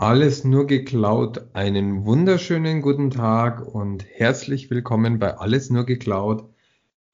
[0.00, 1.44] Alles nur geklaut.
[1.52, 6.48] Einen wunderschönen guten Tag und herzlich willkommen bei Alles nur geklaut.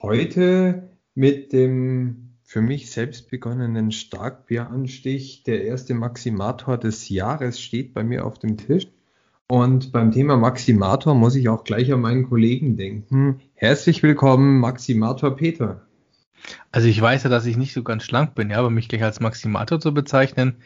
[0.00, 5.42] Heute mit dem für mich selbst begonnenen Starkbieranstich.
[5.42, 8.86] Der erste Maximator des Jahres steht bei mir auf dem Tisch.
[9.48, 13.40] Und beim Thema Maximator muss ich auch gleich an meinen Kollegen denken.
[13.54, 15.85] Herzlich willkommen, Maximator Peter.
[16.72, 19.02] Also ich weiß ja, dass ich nicht so ganz schlank bin, ja, aber mich gleich
[19.02, 20.56] als Maximator zu bezeichnen,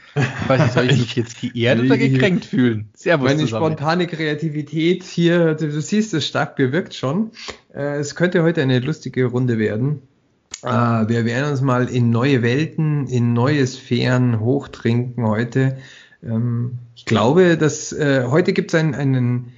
[0.48, 2.88] weiß ich, soll ich mich jetzt geehrt oder gekränkt fühlen?
[2.94, 3.66] Servus Meine zusammen.
[3.66, 7.30] spontane Kreativität hier, du, du siehst, es stark bewirkt schon.
[7.74, 10.02] Äh, es könnte heute eine lustige Runde werden.
[10.62, 15.79] Äh, wir werden uns mal in neue Welten, in neue Sphären hochtrinken heute.
[16.22, 19.52] Ähm, ich glaube, dass äh, heute gibt es einen, einen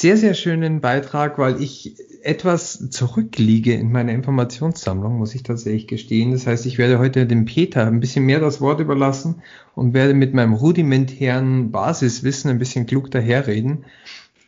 [0.00, 6.32] sehr, sehr schönen Beitrag, weil ich etwas zurückliege in meiner Informationssammlung, muss ich tatsächlich gestehen.
[6.32, 9.42] Das heißt, ich werde heute dem Peter ein bisschen mehr das Wort überlassen
[9.74, 13.84] und werde mit meinem rudimentären Basiswissen ein bisschen klug daherreden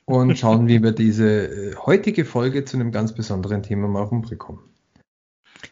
[0.07, 4.63] und schauen, wie wir diese äh, heutige Folge zu einem ganz besonderen Thema mal rumbekommen.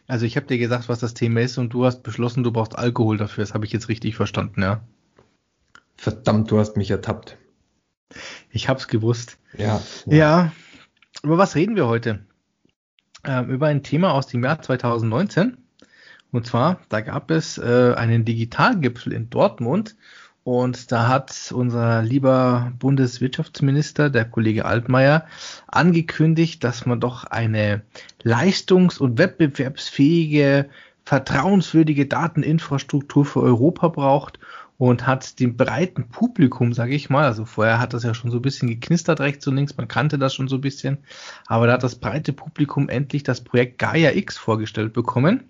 [0.07, 2.77] Also ich habe dir gesagt, was das Thema ist und du hast beschlossen, du brauchst
[2.77, 3.43] Alkohol dafür.
[3.43, 4.81] Das habe ich jetzt richtig verstanden, ja?
[5.97, 7.37] Verdammt, du hast mich ertappt.
[8.49, 9.37] Ich hab's gewusst.
[9.57, 9.81] Ja.
[10.05, 10.15] Ja.
[10.15, 10.51] ja.
[11.23, 12.25] Über was reden wir heute?
[13.23, 15.57] Ähm, über ein Thema aus dem Jahr 2019.
[16.31, 19.95] Und zwar, da gab es äh, einen Digitalgipfel in Dortmund
[20.43, 25.27] und da hat unser lieber Bundeswirtschaftsminister, der Kollege Altmaier,
[25.67, 27.83] angekündigt, dass man doch eine
[28.23, 30.69] leistungs- und wettbewerbsfähige,
[31.05, 34.39] vertrauenswürdige Dateninfrastruktur für Europa braucht
[34.81, 38.39] und hat dem breiten Publikum, sage ich mal, also vorher hat das ja schon so
[38.39, 40.97] ein bisschen geknistert rechts und links, man kannte das schon so ein bisschen,
[41.45, 45.43] aber da hat das breite Publikum endlich das Projekt Gaia X vorgestellt bekommen,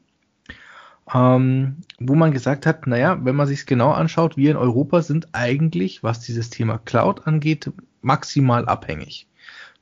[1.13, 5.01] ähm, wo man gesagt hat, naja, wenn man sich es genau anschaut, wir in Europa
[5.01, 7.71] sind eigentlich, was dieses Thema Cloud angeht,
[8.01, 9.27] maximal abhängig.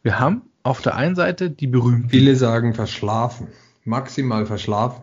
[0.04, 2.10] Wir haben auf der einen Seite die berühmten.
[2.10, 3.48] Viele sagen verschlafen,
[3.84, 5.02] maximal verschlafen.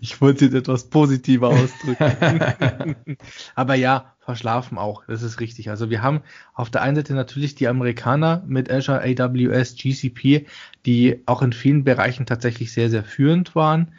[0.00, 2.96] Ich wollte es etwas positiver ausdrücken.
[3.54, 5.04] Aber ja, verschlafen auch.
[5.06, 5.70] Das ist richtig.
[5.70, 6.20] Also wir haben
[6.54, 10.46] auf der einen Seite natürlich die Amerikaner mit Azure, AWS, GCP,
[10.84, 13.94] die auch in vielen Bereichen tatsächlich sehr, sehr führend waren.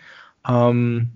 [0.47, 1.13] Ähm,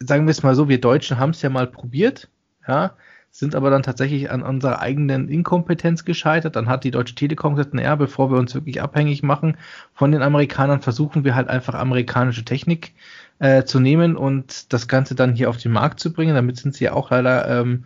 [0.00, 2.28] sagen wir es mal so, wir Deutschen haben es ja mal probiert.
[2.66, 2.96] Ja,
[3.30, 6.56] sind aber dann tatsächlich an unserer eigenen Inkompetenz gescheitert.
[6.56, 9.56] Dann hat die Deutsche Telekom gesagt, naja, bevor wir uns wirklich abhängig machen
[9.94, 12.92] von den Amerikanern, versuchen wir halt einfach amerikanische Technik
[13.38, 16.34] äh, zu nehmen und das Ganze dann hier auf den Markt zu bringen.
[16.34, 17.84] Damit sind sie ja auch leider ähm,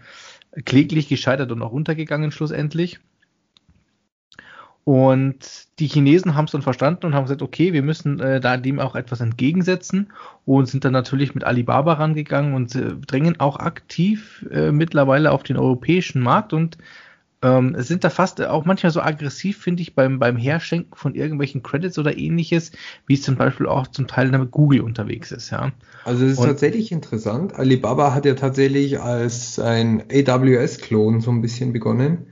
[0.65, 3.01] kläglich gescheitert und auch runtergegangen schlussendlich.
[4.85, 8.57] Und die Chinesen haben es dann verstanden und haben gesagt, okay, wir müssen äh, da
[8.57, 10.13] dem auch etwas entgegensetzen
[10.45, 15.45] und sind dann natürlich mit Alibaba rangegangen und äh, drängen auch aktiv äh, mittlerweile auf
[15.45, 16.79] den europäischen Markt und
[17.43, 21.63] ähm, sind da fast auch manchmal so aggressiv, finde ich, beim, beim Herschenken von irgendwelchen
[21.63, 22.73] Credits oder ähnliches,
[23.07, 25.71] wie es zum Beispiel auch zum Teil mit Google unterwegs ist, ja.
[26.05, 27.55] Also es ist und, tatsächlich interessant.
[27.55, 32.32] Alibaba hat ja tatsächlich als ein AWS-Klon so ein bisschen begonnen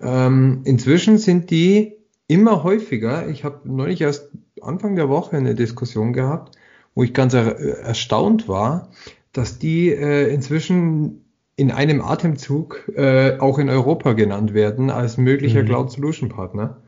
[0.00, 1.96] ähm, inzwischen sind die
[2.26, 3.28] immer häufiger.
[3.28, 4.30] Ich habe neulich erst
[4.60, 6.56] Anfang der Woche eine Diskussion gehabt,
[6.94, 8.90] wo ich ganz er erstaunt war,
[9.32, 11.24] dass die äh, inzwischen
[11.56, 15.66] in einem Atemzug äh, auch in Europa genannt werden als möglicher mhm.
[15.66, 16.78] Cloud Solution Partner.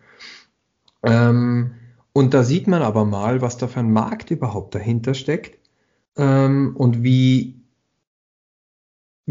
[1.03, 1.73] Ähm,
[2.13, 5.59] und da sieht man aber mal, was da für ein Markt überhaupt dahinter steckt
[6.17, 7.62] ähm, und wie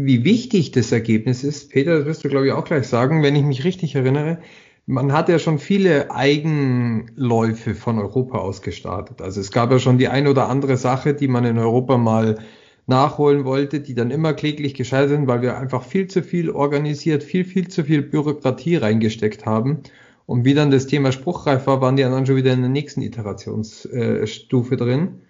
[0.04, 3.36] wie wichtig das Ergebnis ist, Peter, das wirst du, glaube ich, auch gleich sagen, wenn
[3.36, 4.38] ich mich richtig erinnere.
[4.86, 9.22] Man hat ja schon viele Eigenläufe von Europa aus gestartet.
[9.22, 12.38] Also es gab ja schon die ein oder andere Sache, die man in Europa mal
[12.86, 17.22] nachholen wollte, die dann immer kläglich gescheitert sind, weil wir einfach viel zu viel organisiert,
[17.22, 19.82] viel, viel zu viel Bürokratie reingesteckt haben.
[20.26, 23.02] Und wie dann das Thema spruchreif war, waren die anderen schon wieder in der nächsten
[23.02, 25.20] Iterationsstufe drin.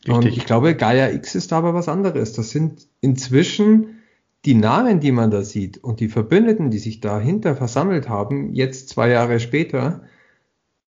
[0.00, 0.14] Richtig.
[0.14, 2.32] Und ich glaube, Gaia X ist aber was anderes.
[2.32, 3.99] Das sind inzwischen
[4.44, 8.88] die Namen, die man da sieht und die Verbündeten, die sich dahinter versammelt haben, jetzt
[8.88, 10.02] zwei Jahre später,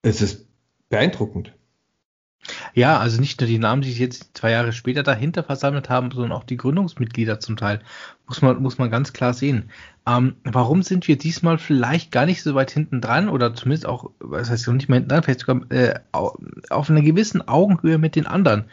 [0.02, 0.48] es ist
[0.90, 1.54] beeindruckend.
[2.74, 6.12] Ja, also nicht nur die Namen, die sich jetzt zwei Jahre später dahinter versammelt haben,
[6.12, 7.82] sondern auch die Gründungsmitglieder zum Teil.
[8.28, 9.70] Muss man, muss man ganz klar sehen.
[10.08, 14.12] Ähm, warum sind wir diesmal vielleicht gar nicht so weit hinten dran oder zumindest auch,
[14.20, 18.16] was heißt noch nicht mehr hinten dran, vielleicht sogar äh, auf einer gewissen Augenhöhe mit
[18.16, 18.66] den anderen?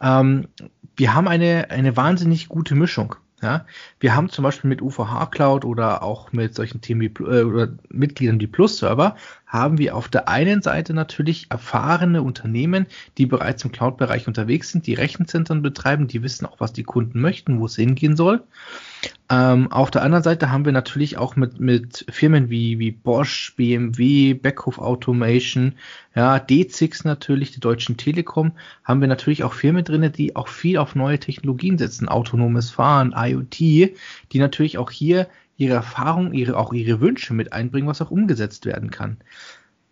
[0.00, 0.48] Ähm,
[0.96, 3.16] wir haben eine, eine wahnsinnig gute Mischung.
[3.42, 3.66] Ja,
[4.00, 7.68] wir haben zum Beispiel mit UVH Cloud oder auch mit solchen Themen wie äh, oder
[7.90, 9.16] Mitgliedern wie Plus Server
[9.56, 12.86] haben wir auf der einen Seite natürlich erfahrene Unternehmen,
[13.18, 17.20] die bereits im Cloud-Bereich unterwegs sind, die Rechenzentren betreiben, die wissen auch, was die Kunden
[17.20, 18.42] möchten, wo es hingehen soll.
[19.28, 23.54] Ähm, auf der anderen Seite haben wir natürlich auch mit, mit Firmen wie, wie Bosch,
[23.56, 25.74] BMW, Beckhoff Automation,
[26.14, 28.52] ja, D6 natürlich, die Deutschen Telekom,
[28.84, 33.14] haben wir natürlich auch Firmen drin, die auch viel auf neue Technologien setzen, autonomes Fahren,
[33.16, 35.26] IoT, die natürlich auch hier
[35.56, 39.18] ihre Erfahrung, ihre, auch ihre Wünsche mit einbringen, was auch umgesetzt werden kann.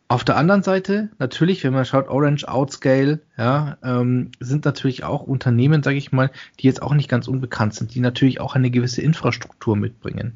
[0.07, 5.23] Auf der anderen Seite, natürlich, wenn man schaut, Orange, Outscale, ja, ähm, sind natürlich auch
[5.23, 6.31] Unternehmen, sage ich mal,
[6.61, 10.35] die jetzt auch nicht ganz unbekannt sind, die natürlich auch eine gewisse Infrastruktur mitbringen.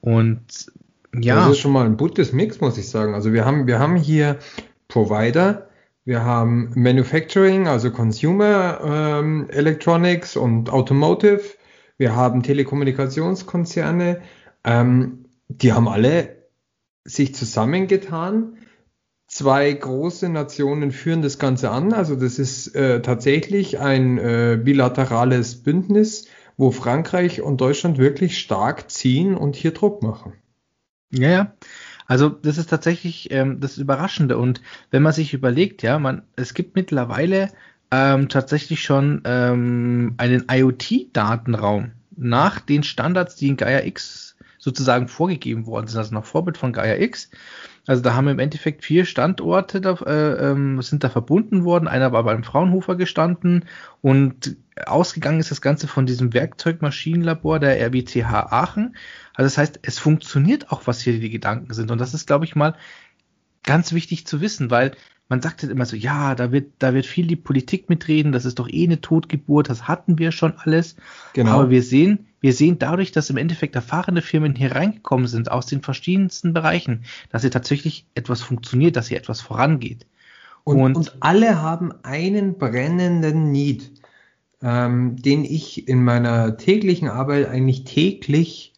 [0.00, 0.72] Und
[1.14, 1.36] ja.
[1.36, 3.14] Das ist schon mal ein gutes Mix, muss ich sagen.
[3.14, 4.38] Also wir haben, wir haben hier
[4.88, 5.68] Provider,
[6.04, 11.42] wir haben Manufacturing, also Consumer ähm, Electronics und Automotive,
[12.00, 14.22] wir haben Telekommunikationskonzerne,
[14.64, 16.48] ähm, die haben alle
[17.04, 18.56] sich zusammengetan
[19.30, 21.92] Zwei große Nationen führen das Ganze an.
[21.92, 26.26] Also das ist äh, tatsächlich ein äh, bilaterales Bündnis,
[26.56, 30.32] wo Frankreich und Deutschland wirklich stark ziehen und hier Druck machen.
[31.12, 31.54] Ja, ja.
[32.08, 34.36] Also das ist tatsächlich ähm, das Überraschende.
[34.36, 37.50] Und wenn man sich überlegt, ja, man, es gibt mittlerweile
[37.90, 45.66] ähm, tatsächlich schon ähm, einen IoT-Datenraum nach den Standards, die in Gaia X sozusagen vorgegeben
[45.66, 47.30] worden sind, also nach Vorbild von Gaia X.
[47.86, 51.88] Also da haben im Endeffekt vier Standorte da, äh, ähm, sind da verbunden worden.
[51.88, 53.64] Einer war beim Fraunhofer gestanden
[54.02, 54.56] und
[54.86, 58.96] ausgegangen ist das Ganze von diesem Werkzeugmaschinenlabor der RWTH Aachen.
[59.34, 61.90] Also das heißt, es funktioniert auch, was hier die Gedanken sind.
[61.90, 62.76] Und das ist, glaube ich, mal
[63.62, 64.92] ganz wichtig zu wissen, weil
[65.30, 68.44] man sagt jetzt immer so, ja, da wird, da wird viel die Politik mitreden, das
[68.44, 70.96] ist doch eh eine Totgeburt, das hatten wir schon alles.
[71.34, 71.52] Genau.
[71.52, 75.66] Aber wir sehen, wir sehen dadurch, dass im Endeffekt erfahrene Firmen hier reingekommen sind aus
[75.66, 80.04] den verschiedensten Bereichen, dass hier tatsächlich etwas funktioniert, dass hier etwas vorangeht.
[80.64, 83.92] Und, und, und alle haben einen brennenden Need,
[84.62, 88.74] ähm, den ich in meiner täglichen Arbeit eigentlich täglich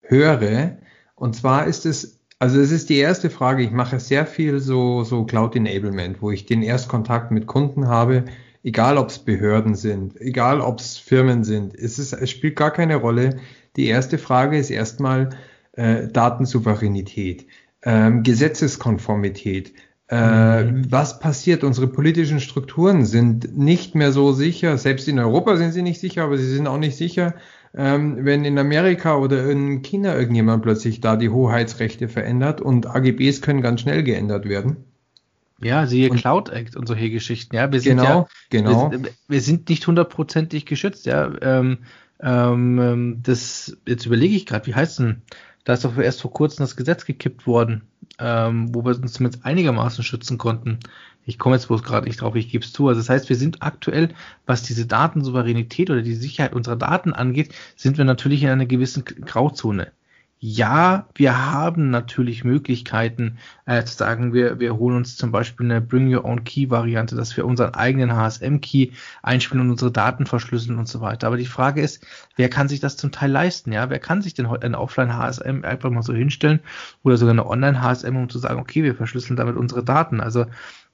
[0.00, 0.78] höre.
[1.14, 3.62] Und zwar ist es also es ist die erste Frage.
[3.62, 8.24] Ich mache sehr viel so, so Cloud Enablement, wo ich den Erstkontakt mit Kunden habe,
[8.64, 11.74] egal ob es Behörden sind, egal ob es Firmen sind.
[11.74, 13.36] Es, ist, es spielt gar keine Rolle.
[13.76, 15.30] Die erste Frage ist erstmal
[15.72, 17.46] äh, Datensouveränität,
[17.82, 19.74] ähm, Gesetzeskonformität.
[20.08, 20.90] Äh, mhm.
[20.90, 21.62] Was passiert?
[21.62, 24.78] Unsere politischen Strukturen sind nicht mehr so sicher.
[24.78, 27.34] Selbst in Europa sind sie nicht sicher, aber sie sind auch nicht sicher,
[27.74, 33.42] ähm, wenn in Amerika oder in China irgendjemand plötzlich da die Hoheitsrechte verändert und AGBs
[33.42, 34.84] können ganz schnell geändert werden.
[35.62, 37.54] Ja, siehe und, Cloud Act und solche Geschichten.
[37.54, 38.90] Ja, wir sind genau, ja, genau.
[38.90, 41.06] Wir, wir, sind nicht hundertprozentig geschützt.
[41.06, 41.78] Ja, ähm,
[42.20, 45.22] ähm, das jetzt überlege ich gerade, wie heißt denn?
[45.64, 47.82] Da ist doch erst vor kurzem das Gesetz gekippt worden,
[48.18, 50.80] ähm, wo wir uns zumindest einigermaßen schützen konnten.
[51.26, 52.88] Ich komme jetzt bloß gerade nicht drauf, ich gebe es zu.
[52.88, 54.10] Also das heißt, wir sind aktuell,
[54.46, 59.04] was diese Datensouveränität oder die Sicherheit unserer Daten angeht, sind wir natürlich in einer gewissen
[59.04, 59.92] Grauzone.
[60.42, 63.36] Ja, wir haben natürlich Möglichkeiten
[63.66, 67.14] äh, zu sagen, wir, wir holen uns zum Beispiel eine Bring Your Own Key Variante,
[67.14, 71.26] dass wir unseren eigenen HSM-Key einspielen und unsere Daten verschlüsseln und so weiter.
[71.26, 72.06] Aber die Frage ist,
[72.36, 73.70] wer kann sich das zum Teil leisten?
[73.70, 76.60] Ja, wer kann sich denn heute ein Offline HSM einfach mal so hinstellen
[77.02, 80.22] oder sogar eine Online HSM, um zu sagen, okay, wir verschlüsseln damit unsere Daten?
[80.22, 80.46] Also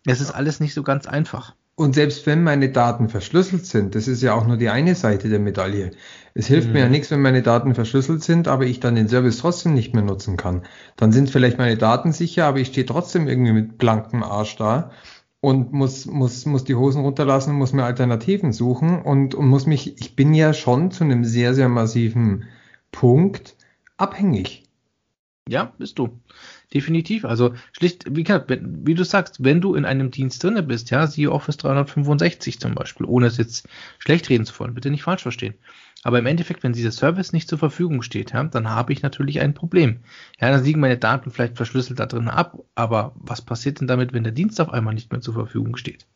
[0.07, 1.55] es ist alles nicht so ganz einfach.
[1.75, 5.29] Und selbst wenn meine Daten verschlüsselt sind, das ist ja auch nur die eine Seite
[5.29, 5.91] der Medaille.
[6.33, 6.73] Es hilft mhm.
[6.73, 6.93] mir ja mhm.
[6.93, 10.39] nichts, wenn meine Daten verschlüsselt sind, aber ich dann den Service trotzdem nicht mehr nutzen
[10.39, 10.63] kann.
[10.97, 14.91] Dann sind vielleicht meine Daten sicher, aber ich stehe trotzdem irgendwie mit blankem Arsch da
[15.41, 20.01] und muss, muss, muss die Hosen runterlassen, muss mir Alternativen suchen und, und muss mich,
[20.01, 22.45] ich bin ja schon zu einem sehr, sehr massiven
[22.91, 23.55] Punkt
[23.99, 24.65] abhängig.
[25.49, 26.09] Ja, bist du.
[26.75, 27.25] Definitiv.
[27.25, 31.31] Also schlicht, wie, wie, du sagst, wenn du in einem Dienst drinne bist, ja, siehe
[31.31, 33.69] Office 365 zum Beispiel, ohne es jetzt
[33.99, 35.55] schlecht reden zu wollen, bitte nicht falsch verstehen.
[36.03, 39.41] Aber im Endeffekt, wenn dieser Service nicht zur Verfügung steht, ja, dann habe ich natürlich
[39.41, 40.01] ein Problem.
[40.41, 44.13] Ja, dann liegen meine Daten vielleicht verschlüsselt da drin ab, aber was passiert denn damit,
[44.13, 46.07] wenn der Dienst auf einmal nicht mehr zur Verfügung steht?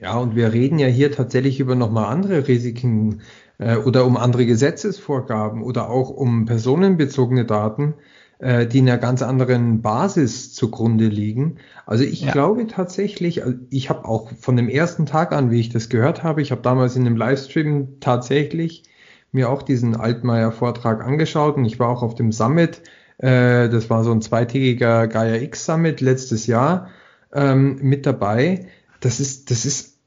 [0.00, 3.22] Ja, und wir reden ja hier tatsächlich über nochmal andere Risiken
[3.58, 7.94] äh, oder um andere Gesetzesvorgaben oder auch um personenbezogene Daten
[8.38, 11.56] äh, die einer ganz anderen Basis zugrunde liegen.
[11.86, 12.32] Also ich ja.
[12.32, 16.22] glaube tatsächlich, also ich habe auch von dem ersten Tag an, wie ich das gehört
[16.22, 18.84] habe, ich habe damals in einem Livestream tatsächlich
[19.32, 22.82] mir auch diesen Altmaier-Vortrag angeschaut und ich war auch auf dem Summit,
[23.18, 26.88] äh, das war so ein zweitägiger Gaia X Summit letztes Jahr
[27.32, 28.68] ähm, mit dabei.
[29.00, 29.98] Das ist, das ist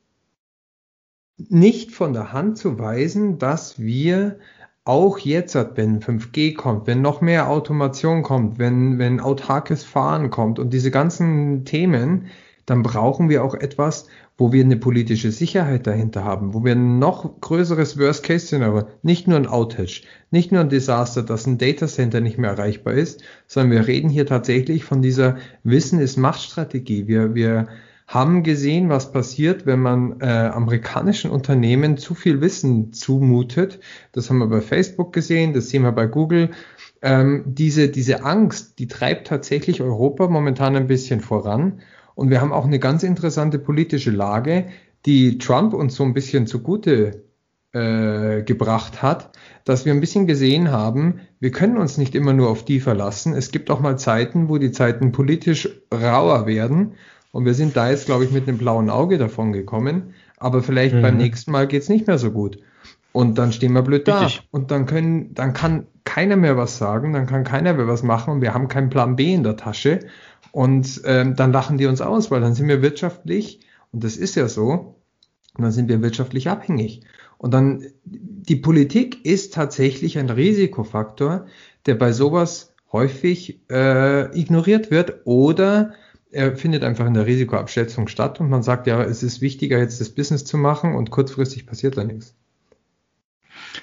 [1.38, 4.39] nicht von der Hand zu weisen, dass wir
[4.83, 10.57] auch jetzt, wenn 5G kommt, wenn noch mehr Automation kommt, wenn, wenn autarkes Fahren kommt
[10.57, 12.27] und diese ganzen Themen,
[12.65, 14.07] dann brauchen wir auch etwas,
[14.38, 19.38] wo wir eine politische Sicherheit dahinter haben, wo wir ein noch größeres Worst-Case-Szenario, nicht nur
[19.38, 23.88] ein Outage, nicht nur ein Desaster, dass ein Datacenter nicht mehr erreichbar ist, sondern wir
[23.88, 27.07] reden hier tatsächlich von dieser Wissen ist Machtstrategie.
[27.07, 27.67] Wir, wir
[28.12, 33.80] haben gesehen, was passiert, wenn man äh, amerikanischen Unternehmen zu viel Wissen zumutet.
[34.12, 36.50] Das haben wir bei Facebook gesehen, das sehen wir bei Google.
[37.01, 41.80] Ähm, diese, diese Angst, die treibt tatsächlich Europa momentan ein bisschen voran.
[42.13, 44.65] Und wir haben auch eine ganz interessante politische Lage,
[45.06, 47.24] die Trump uns so ein bisschen zugute
[47.72, 49.32] äh, gebracht hat,
[49.63, 53.34] dass wir ein bisschen gesehen haben, wir können uns nicht immer nur auf die verlassen.
[53.34, 56.96] Es gibt auch mal Zeiten, wo die Zeiten politisch rauer werden
[57.31, 60.13] und wir sind da jetzt, glaube ich, mit einem blauen Auge davon gekommen.
[60.38, 61.01] Aber vielleicht mhm.
[61.01, 62.59] beim nächsten Mal geht's nicht mehr so gut.
[63.13, 64.21] Und dann stehen wir blöd da.
[64.21, 64.47] Richtig.
[64.51, 68.33] Und dann können, dann kann keiner mehr was sagen, dann kann keiner mehr was machen
[68.33, 70.00] und wir haben keinen Plan B in der Tasche.
[70.51, 73.61] Und ähm, dann lachen die uns aus, weil dann sind wir wirtschaftlich,
[73.91, 74.95] und das ist ja so,
[75.57, 77.01] dann sind wir wirtschaftlich abhängig.
[77.38, 81.45] Und dann, die Politik ist tatsächlich ein Risikofaktor,
[81.85, 85.93] der bei sowas häufig äh, ignoriert wird oder
[86.31, 90.00] er findet einfach in der Risikoabschätzung statt und man sagt, ja, es ist wichtiger, jetzt
[90.01, 92.35] das Business zu machen und kurzfristig passiert da nichts.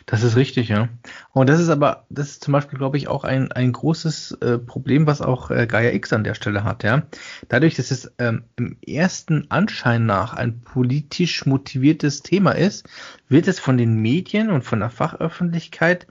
[0.06, 0.88] Das ist richtig, ja.
[1.32, 4.58] Und das ist aber, das ist zum Beispiel, glaube ich, auch ein, ein großes äh,
[4.58, 7.02] Problem, was auch äh, Gaia X an der Stelle hat, ja.
[7.48, 12.88] Dadurch, dass es ähm, im ersten Anschein nach ein politisch motiviertes Thema ist,
[13.28, 16.06] wird es von den Medien und von der Fachöffentlichkeit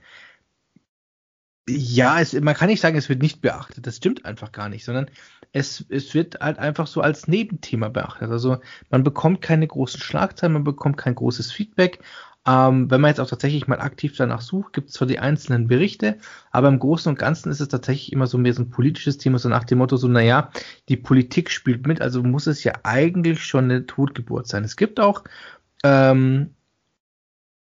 [1.68, 3.86] ja, es, man kann nicht sagen, es wird nicht beachtet.
[3.86, 5.10] Das stimmt einfach gar nicht, sondern
[5.52, 8.30] es, es wird halt einfach so als Nebenthema beachtet.
[8.30, 8.58] Also
[8.90, 12.00] man bekommt keine großen Schlagzeilen, man bekommt kein großes Feedback.
[12.46, 15.66] Ähm, wenn man jetzt auch tatsächlich mal aktiv danach sucht, gibt es zwar die einzelnen
[15.66, 16.18] Berichte,
[16.50, 19.38] aber im Großen und Ganzen ist es tatsächlich immer so mehr so ein politisches Thema,
[19.38, 20.50] so nach dem Motto, so, naja,
[20.88, 24.64] die Politik spielt mit, also muss es ja eigentlich schon eine Totgeburt sein.
[24.64, 25.24] Es gibt auch
[25.84, 26.54] ähm,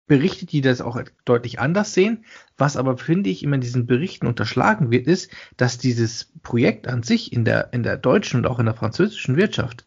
[0.07, 2.25] Berichte, die das auch deutlich anders sehen.
[2.57, 7.03] Was aber, finde ich, immer in diesen Berichten unterschlagen wird, ist, dass dieses Projekt an
[7.03, 9.85] sich in der, in der deutschen und auch in der französischen Wirtschaft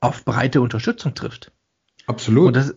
[0.00, 1.52] auf breite Unterstützung trifft.
[2.06, 2.48] Absolut.
[2.48, 2.74] Und das,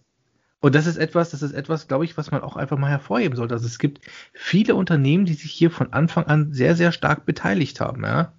[0.61, 3.37] und das ist etwas, das ist etwas, glaube ich, was man auch einfach mal hervorheben
[3.37, 3.53] sollte.
[3.53, 4.01] Also es gibt
[4.33, 8.33] viele Unternehmen, die sich hier von Anfang an sehr, sehr stark beteiligt haben, ja.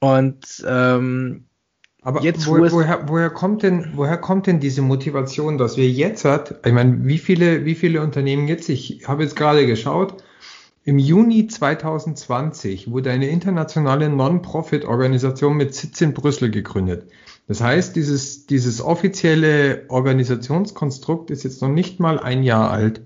[0.00, 1.46] Und ähm,
[2.02, 6.24] aber jetzt, wo, woher, woher, kommt denn, woher kommt denn diese Motivation, dass wir jetzt
[6.24, 10.16] hat, ich meine, wie viele, wie viele Unternehmen jetzt, ich habe jetzt gerade geschaut,
[10.84, 17.08] im Juni 2020 wurde eine internationale Non-Profit-Organisation mit Sitz in Brüssel gegründet.
[17.46, 23.02] Das heißt, dieses, dieses offizielle Organisationskonstrukt ist jetzt noch nicht mal ein Jahr alt.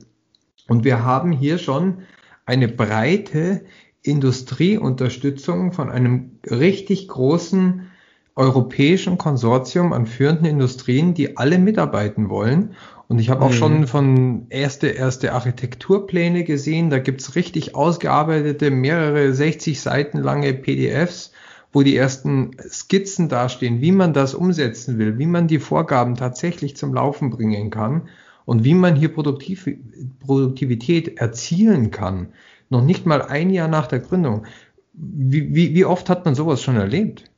[0.68, 1.98] Und wir haben hier schon
[2.46, 3.62] eine breite
[4.02, 7.85] Industrieunterstützung von einem richtig großen
[8.36, 12.74] europäischen Konsortium an führenden Industrien, die alle mitarbeiten wollen.
[13.08, 13.54] Und ich habe auch mhm.
[13.54, 16.90] schon von erste, erste Architekturpläne gesehen.
[16.90, 21.32] Da gibt's richtig ausgearbeitete, mehrere 60 Seiten lange PDFs,
[21.72, 26.76] wo die ersten Skizzen dastehen, wie man das umsetzen will, wie man die Vorgaben tatsächlich
[26.76, 28.08] zum Laufen bringen kann
[28.44, 29.68] und wie man hier Produktiv
[30.20, 32.28] Produktivität erzielen kann.
[32.68, 34.44] Noch nicht mal ein Jahr nach der Gründung.
[34.92, 37.30] Wie, wie, wie oft hat man sowas schon erlebt?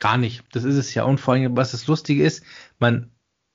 [0.00, 0.42] Gar nicht.
[0.52, 1.04] Das ist es ja.
[1.04, 2.44] Und vor allem, was das Lustige ist,
[2.78, 3.10] man,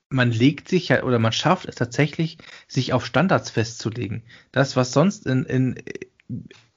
[0.09, 2.37] man legt sich ja oder man schafft es tatsächlich,
[2.67, 4.23] sich auf Standards festzulegen.
[4.51, 5.75] Das, was sonst in, in,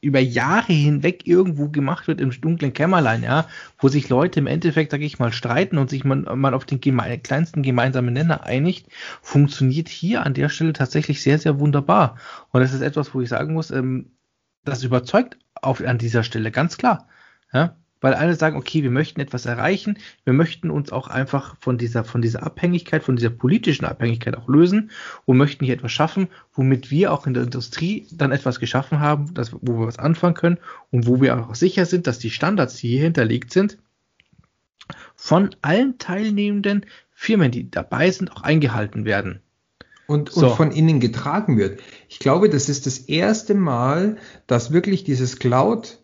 [0.00, 3.46] über Jahre hinweg irgendwo gemacht wird im dunklen Kämmerlein, ja,
[3.78, 6.80] wo sich Leute im Endeffekt, sag ich mal, streiten und sich man mal auf den
[6.80, 8.86] geme kleinsten gemeinsamen Nenner einigt,
[9.22, 12.16] funktioniert hier an der Stelle tatsächlich sehr, sehr wunderbar.
[12.52, 14.12] Und das ist etwas, wo ich sagen muss, ähm,
[14.64, 17.08] das überzeugt auf, an dieser Stelle ganz klar.
[17.52, 21.78] Ja, weil alle sagen, okay, wir möchten etwas erreichen, wir möchten uns auch einfach von
[21.78, 24.90] dieser, von dieser Abhängigkeit, von dieser politischen Abhängigkeit auch lösen
[25.24, 29.34] und möchten hier etwas schaffen, womit wir auch in der Industrie dann etwas geschaffen haben,
[29.34, 30.58] das, wo wir was anfangen können
[30.90, 33.78] und wo wir auch sicher sind, dass die Standards, die hier hinterlegt sind,
[35.14, 39.40] von allen teilnehmenden Firmen, die dabei sind, auch eingehalten werden.
[40.06, 40.46] Und, so.
[40.48, 41.80] und von innen getragen wird.
[42.08, 45.98] Ich glaube, das ist das erste Mal, dass wirklich dieses Cloud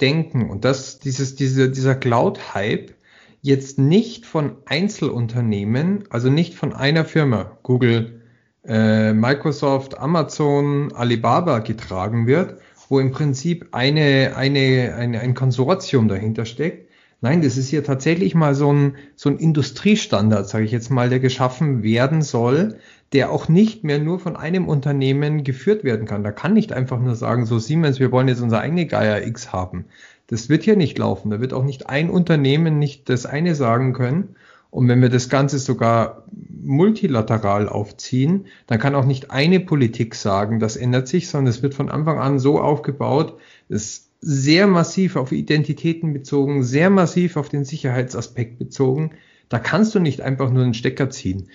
[0.00, 2.94] denken und dass dieses, diese, dieser Cloud-Hype
[3.40, 8.22] jetzt nicht von Einzelunternehmen, also nicht von einer Firma, Google,
[8.64, 16.44] äh, Microsoft, Amazon, Alibaba getragen wird, wo im Prinzip eine, eine, eine, ein Konsortium dahinter
[16.44, 16.91] steckt.
[17.24, 21.08] Nein, das ist hier tatsächlich mal so ein, so ein Industriestandard, sage ich jetzt mal,
[21.08, 22.78] der geschaffen werden soll,
[23.12, 26.24] der auch nicht mehr nur von einem Unternehmen geführt werden kann.
[26.24, 29.52] Da kann nicht einfach nur sagen, so Siemens, wir wollen jetzt unser eigene Gaia X
[29.52, 29.84] haben.
[30.26, 31.30] Das wird hier nicht laufen.
[31.30, 34.34] Da wird auch nicht ein Unternehmen nicht das eine sagen können.
[34.70, 40.58] Und wenn wir das Ganze sogar multilateral aufziehen, dann kann auch nicht eine Politik sagen,
[40.58, 43.38] das ändert sich, sondern es wird von Anfang an so aufgebaut,
[43.68, 49.16] ist sehr massiv auf Identitäten bezogen, sehr massiv auf den Sicherheitsaspekt bezogen.
[49.48, 51.50] Da kannst du nicht einfach nur einen Stecker ziehen.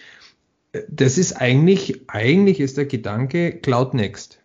[0.90, 4.42] Das ist eigentlich, eigentlich ist der Gedanke Cloud Next.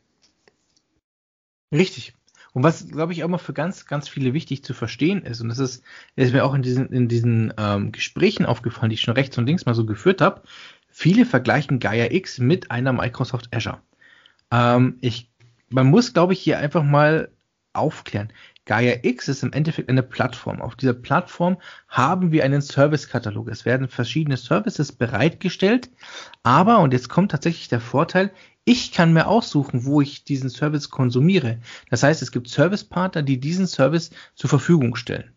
[1.74, 2.14] Richtig.
[2.52, 5.48] Und was, glaube ich, auch mal für ganz, ganz viele wichtig zu verstehen ist, und
[5.48, 5.82] das ist,
[6.16, 9.46] ist mir auch in diesen, in diesen ähm, Gesprächen aufgefallen, die ich schon rechts und
[9.46, 10.42] links mal so geführt habe,
[10.88, 13.80] viele vergleichen Gaia X mit einer Microsoft Azure.
[14.50, 15.30] Ähm, ich,
[15.70, 17.32] man muss, glaube ich, hier einfach mal
[17.72, 18.32] aufklären.
[18.64, 20.60] Gaia X ist im Endeffekt eine Plattform.
[20.60, 23.48] Auf dieser Plattform haben wir einen Servicekatalog.
[23.48, 25.90] Es werden verschiedene Services bereitgestellt,
[26.42, 28.30] aber, und jetzt kommt tatsächlich der Vorteil,
[28.64, 31.58] ich kann mir aussuchen, wo ich diesen Service konsumiere.
[31.90, 35.32] Das heißt, es gibt Servicepartner, die diesen Service zur Verfügung stellen.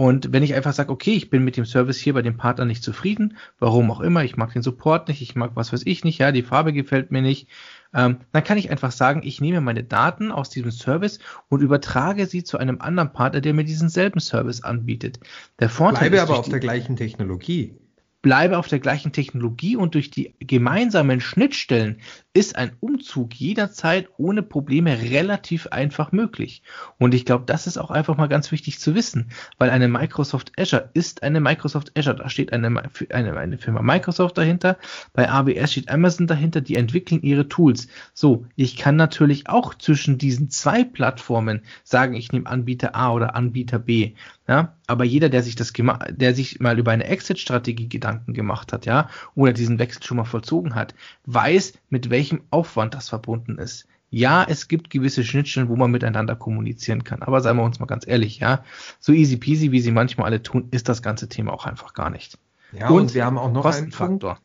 [0.00, 2.64] Und wenn ich einfach sage, okay, ich bin mit dem Service hier bei dem Partner
[2.64, 6.04] nicht zufrieden, warum auch immer, ich mag den Support nicht, ich mag was weiß ich
[6.04, 7.48] nicht, ja, die Farbe gefällt mir nicht,
[7.94, 11.18] ähm, dann kann ich einfach sagen, ich nehme meine Daten aus diesem Service
[11.48, 15.20] und übertrage sie zu einem anderen Partner, der mir diesen selben Service anbietet.
[15.58, 17.74] Der Vorteil Bleibe aber auf der gleichen Technologie
[18.22, 21.98] bleibe auf der gleichen Technologie und durch die gemeinsamen Schnittstellen
[22.34, 26.62] ist ein Umzug jederzeit ohne Probleme relativ einfach möglich.
[26.98, 30.52] Und ich glaube, das ist auch einfach mal ganz wichtig zu wissen, weil eine Microsoft
[30.58, 32.16] Azure ist eine Microsoft Azure.
[32.16, 34.76] Da steht eine, eine, eine Firma Microsoft dahinter,
[35.14, 37.88] bei AWS steht Amazon dahinter, die entwickeln ihre Tools.
[38.12, 43.34] So, ich kann natürlich auch zwischen diesen zwei Plattformen sagen, ich nehme Anbieter A oder
[43.34, 44.12] Anbieter B.
[44.46, 48.86] Ja, aber jeder, der sich das der sich mal über eine Exit-Strategie Gedanken gemacht hat,
[48.86, 50.94] ja, oder diesen Wechsel schon mal vollzogen hat,
[51.26, 52.17] weiß, mit welchem
[52.50, 53.86] Aufwand das verbunden ist.
[54.10, 57.22] Ja, es gibt gewisse Schnittstellen, wo man miteinander kommunizieren kann.
[57.22, 58.64] Aber seien wir uns mal ganz ehrlich, ja,
[59.00, 62.08] so easy peasy, wie sie manchmal alle tun, ist das ganze Thema auch einfach gar
[62.08, 62.38] nicht.
[62.72, 64.38] Ja, und, und wir haben auch noch einen Faktor.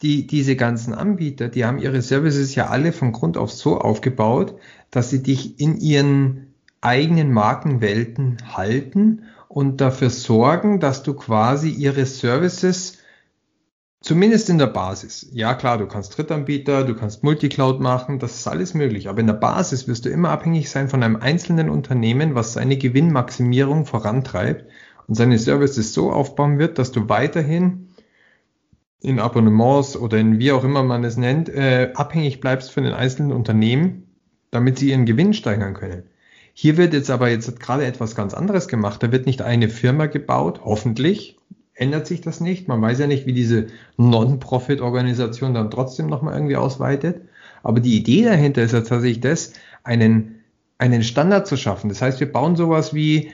[0.00, 4.54] Die, diese ganzen Anbieter, die haben ihre Services ja alle von Grund auf so aufgebaut,
[4.90, 12.06] dass sie dich in ihren eigenen Markenwelten halten und dafür sorgen, dass du quasi ihre
[12.06, 12.98] Services
[14.02, 15.28] Zumindest in der Basis.
[15.32, 19.08] Ja klar, du kannst Drittanbieter, du kannst Multicloud machen, das ist alles möglich.
[19.08, 22.76] Aber in der Basis wirst du immer abhängig sein von einem einzelnen Unternehmen, was seine
[22.76, 24.66] Gewinnmaximierung vorantreibt
[25.06, 27.90] und seine Services so aufbauen wird, dass du weiterhin
[29.00, 32.94] in Abonnements oder in wie auch immer man es nennt, äh, abhängig bleibst von den
[32.94, 34.08] einzelnen Unternehmen,
[34.50, 36.02] damit sie ihren Gewinn steigern können.
[36.54, 39.00] Hier wird jetzt aber jetzt gerade etwas ganz anderes gemacht.
[39.00, 41.38] Da wird nicht eine Firma gebaut, hoffentlich
[41.74, 42.68] ändert sich das nicht.
[42.68, 47.22] Man weiß ja nicht, wie diese Non-Profit-Organisation dann trotzdem nochmal irgendwie ausweitet.
[47.62, 49.52] Aber die Idee dahinter ist ja tatsächlich das,
[49.84, 50.40] einen,
[50.78, 51.88] einen Standard zu schaffen.
[51.88, 53.32] Das heißt, wir bauen sowas wie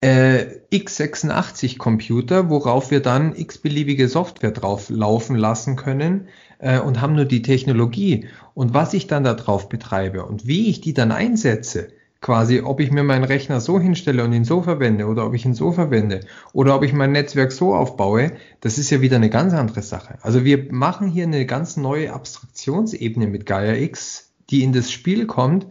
[0.00, 7.14] äh, x86 Computer, worauf wir dann x-beliebige Software drauf laufen lassen können äh, und haben
[7.14, 8.28] nur die Technologie.
[8.54, 11.88] Und was ich dann da drauf betreibe und wie ich die dann einsetze,
[12.20, 15.44] quasi, ob ich mir meinen Rechner so hinstelle und ihn so verwende oder ob ich
[15.44, 16.20] ihn so verwende
[16.52, 20.18] oder ob ich mein Netzwerk so aufbaue, das ist ja wieder eine ganz andere Sache.
[20.22, 25.26] Also wir machen hier eine ganz neue Abstraktionsebene mit Gaia X, die in das Spiel
[25.26, 25.68] kommt,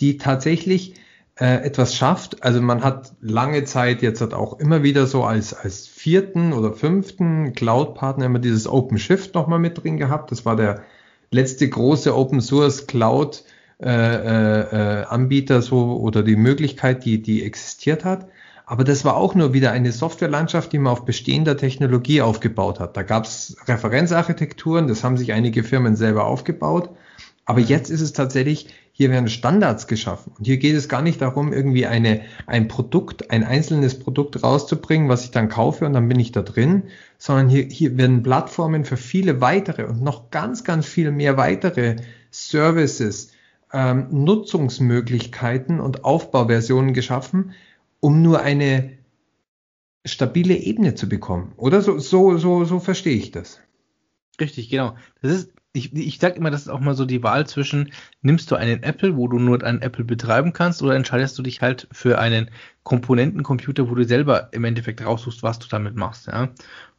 [0.00, 0.94] die tatsächlich
[1.36, 2.42] äh, etwas schafft.
[2.42, 6.72] Also man hat lange Zeit jetzt hat auch immer wieder so als, als vierten oder
[6.72, 10.32] fünften Cloud-Partner immer dieses OpenShift nochmal mit drin gehabt.
[10.32, 10.82] Das war der
[11.30, 13.44] letzte große Open Source Cloud
[13.82, 18.28] äh, äh, äh, Anbieter so oder die Möglichkeit, die, die existiert hat.
[18.66, 22.96] Aber das war auch nur wieder eine Softwarelandschaft, die man auf bestehender Technologie aufgebaut hat.
[22.96, 26.90] Da gab es Referenzarchitekturen, das haben sich einige Firmen selber aufgebaut.
[27.46, 30.32] Aber jetzt ist es tatsächlich, hier werden Standards geschaffen.
[30.38, 35.08] Und hier geht es gar nicht darum, irgendwie eine, ein Produkt, ein einzelnes Produkt rauszubringen,
[35.08, 36.84] was ich dann kaufe und dann bin ich da drin,
[37.18, 41.96] sondern hier, hier werden Plattformen für viele weitere und noch ganz, ganz viel mehr weitere
[42.30, 43.32] Services,
[43.74, 47.52] ähm, Nutzungsmöglichkeiten und Aufbauversionen geschaffen,
[48.00, 48.96] um nur eine
[50.06, 51.52] stabile Ebene zu bekommen.
[51.56, 53.60] Oder so, so, so, so verstehe ich das.
[54.40, 54.96] Richtig, genau.
[55.22, 57.90] Das ist ich, ich sage immer, das ist auch mal so die Wahl zwischen,
[58.22, 61.62] nimmst du einen Apple, wo du nur einen Apple betreiben kannst, oder entscheidest du dich
[61.62, 62.48] halt für einen
[62.84, 66.28] Komponentencomputer, wo du selber im Endeffekt raussuchst, was du damit machst.
[66.28, 66.50] Ja?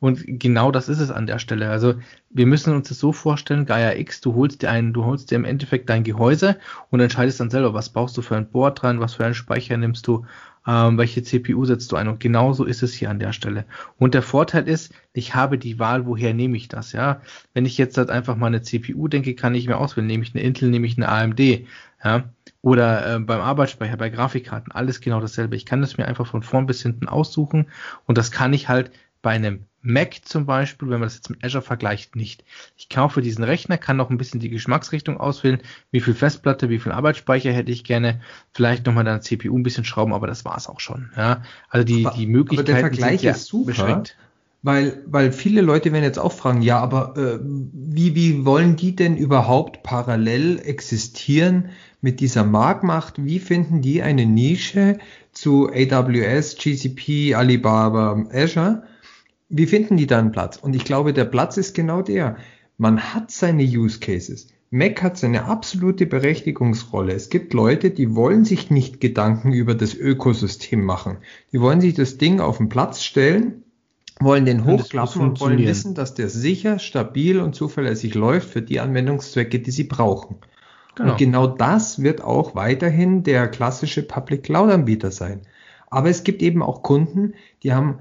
[0.01, 1.69] Und genau das ist es an der Stelle.
[1.69, 1.95] Also
[2.31, 5.35] wir müssen uns das so vorstellen, Gaia X, du holst dir einen, du holst dir
[5.35, 6.57] im Endeffekt dein Gehäuse
[6.89, 9.77] und entscheidest dann selber, was baust du für ein Board dran, was für einen Speicher
[9.77, 10.25] nimmst du,
[10.67, 13.65] ähm, welche CPU setzt du ein und genauso ist es hier an der Stelle.
[13.97, 17.21] Und der Vorteil ist, ich habe die Wahl, woher nehme ich das, ja.
[17.53, 20.33] Wenn ich jetzt halt einfach mal eine CPU denke, kann ich mir auswählen, nehme ich
[20.33, 21.39] eine Intel, nehme ich eine AMD,
[22.03, 22.23] ja.
[22.61, 25.55] Oder äh, beim Arbeitsspeicher, bei Grafikkarten, alles genau dasselbe.
[25.55, 27.67] Ich kann das mir einfach von vorn bis hinten aussuchen
[28.05, 28.91] und das kann ich halt
[29.25, 32.43] bei einem Mac zum Beispiel, wenn man das jetzt mit Azure vergleicht, nicht.
[32.77, 36.77] Ich kaufe diesen Rechner, kann noch ein bisschen die Geschmacksrichtung auswählen, wie viel Festplatte, wie
[36.77, 38.21] viel Arbeitsspeicher hätte ich gerne,
[38.53, 41.09] vielleicht nochmal dann CPU ein bisschen schrauben, aber das war es auch schon.
[41.17, 41.41] Ja?
[41.69, 44.15] Also die, aber, die Möglichkeiten aber der Vergleich sind ist super, beschränkt.
[44.61, 48.95] Weil, weil viele Leute werden jetzt auch fragen, ja, aber äh, wie, wie wollen die
[48.95, 53.25] denn überhaupt parallel existieren mit dieser Marktmacht?
[53.25, 54.99] Wie finden die eine Nische
[55.31, 58.83] zu AWS, GCP, Alibaba, Azure?
[59.57, 60.57] Wie finden die da einen Platz?
[60.57, 62.35] Und ich glaube, der Platz ist genau der.
[62.77, 64.47] Man hat seine Use Cases.
[64.69, 67.13] Mac hat seine absolute Berechtigungsrolle.
[67.13, 71.19] Es gibt Leute, die wollen sich nicht Gedanken über das Ökosystem machen.
[71.53, 73.63] Die wollen sich das Ding auf den Platz stellen,
[74.19, 78.81] wollen den hochklappen und wollen wissen, dass der sicher, stabil und zuverlässig läuft für die
[78.81, 80.37] Anwendungszwecke, die sie brauchen.
[80.95, 81.11] Genau.
[81.11, 85.43] Und genau das wird auch weiterhin der klassische Public Cloud Anbieter sein.
[85.89, 87.99] Aber es gibt eben auch Kunden, die haben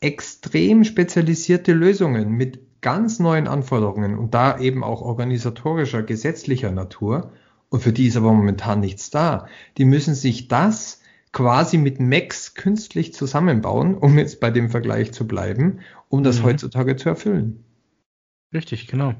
[0.00, 7.32] extrem spezialisierte Lösungen mit ganz neuen Anforderungen und da eben auch organisatorischer, gesetzlicher Natur.
[7.68, 9.46] Und für die ist aber momentan nichts da.
[9.78, 11.00] Die müssen sich das
[11.32, 16.44] quasi mit Max künstlich zusammenbauen, um jetzt bei dem Vergleich zu bleiben, um das mhm.
[16.44, 17.64] heutzutage zu erfüllen.
[18.52, 19.14] Richtig, genau.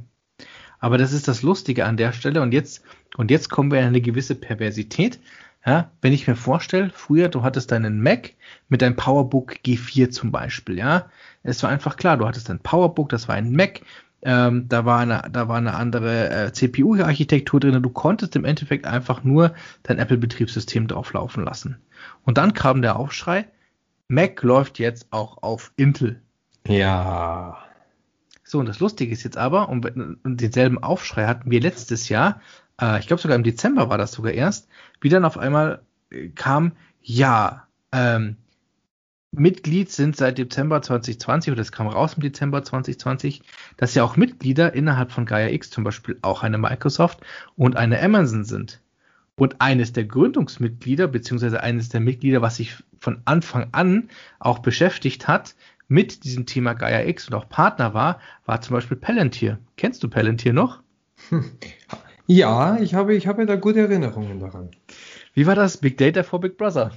[0.81, 2.41] Aber das ist das Lustige an der Stelle.
[2.41, 2.83] Und jetzt,
[3.17, 5.21] und jetzt kommen wir in eine gewisse Perversität.
[5.65, 8.33] Ja, wenn ich mir vorstelle, früher, du hattest deinen Mac
[8.69, 11.11] mit deinem PowerBook G4 zum Beispiel, ja.
[11.43, 13.83] Es war einfach klar, du hattest ein PowerBook, das war ein Mac,
[14.23, 17.83] ähm, da war eine, da war eine andere äh, CPU-Architektur drin.
[17.83, 21.79] Du konntest im Endeffekt einfach nur dein Apple-Betriebssystem drauflaufen lassen.
[22.25, 23.47] Und dann kam der Aufschrei,
[24.09, 26.21] Mac läuft jetzt auch auf Intel.
[26.67, 27.59] Ja.
[28.45, 32.41] So, und das Lustige ist jetzt aber, und, und denselben Aufschrei hatten wir letztes Jahr,
[32.81, 34.69] äh, ich glaube sogar im Dezember war das sogar erst,
[35.01, 38.37] wie dann auf einmal äh, kam, ja, ähm,
[39.33, 43.43] Mitglied sind seit Dezember 2020, oder es kam raus im Dezember 2020,
[43.77, 47.21] dass ja auch Mitglieder innerhalb von Gaia X zum Beispiel auch eine Microsoft
[47.57, 48.81] und eine Amazon sind.
[49.37, 55.29] Und eines der Gründungsmitglieder, beziehungsweise eines der Mitglieder, was sich von Anfang an auch beschäftigt
[55.29, 55.55] hat
[55.87, 59.59] mit diesem Thema Gaia X und auch Partner war, war zum Beispiel Palantir.
[59.77, 60.83] Kennst du Palantir noch?
[62.31, 64.71] Ja, ich habe, ich habe da gute Erinnerungen daran.
[65.35, 66.93] Wie war das Big Data for Big Brother?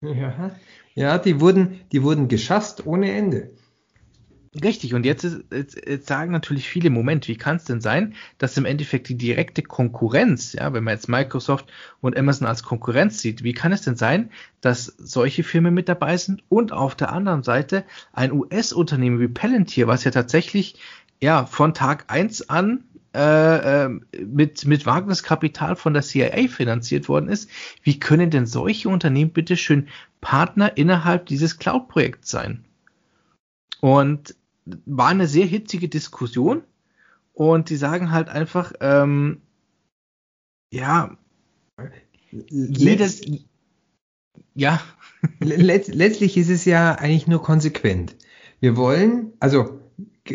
[0.00, 0.52] Ja,
[0.94, 3.50] ja die, wurden, die wurden geschasst ohne Ende.
[4.62, 8.14] Richtig, und jetzt, ist, jetzt, jetzt sagen natürlich viele, Moment, wie kann es denn sein,
[8.38, 11.66] dass im Endeffekt die direkte Konkurrenz, ja, wenn man jetzt Microsoft
[12.00, 14.30] und Amazon als Konkurrenz sieht, wie kann es denn sein,
[14.60, 19.88] dass solche Firmen mit dabei sind und auf der anderen Seite ein US-Unternehmen wie Palantir,
[19.88, 20.76] was ja tatsächlich
[21.20, 27.28] ja von Tag eins an äh, ähm, mit, mit Wagniskapital von der CIA finanziert worden
[27.28, 27.50] ist,
[27.82, 29.88] wie können denn solche Unternehmen bitteschön
[30.20, 32.64] Partner innerhalb dieses Cloud-Projekts sein?
[33.80, 34.36] Und
[34.86, 36.62] war eine sehr hitzige Diskussion
[37.32, 39.40] und die sagen halt einfach, ähm,
[40.72, 41.16] ja,
[42.48, 43.22] jedes,
[44.54, 44.80] ja.
[45.40, 48.14] Letz, letztlich ist es ja eigentlich nur konsequent.
[48.60, 49.79] Wir wollen, also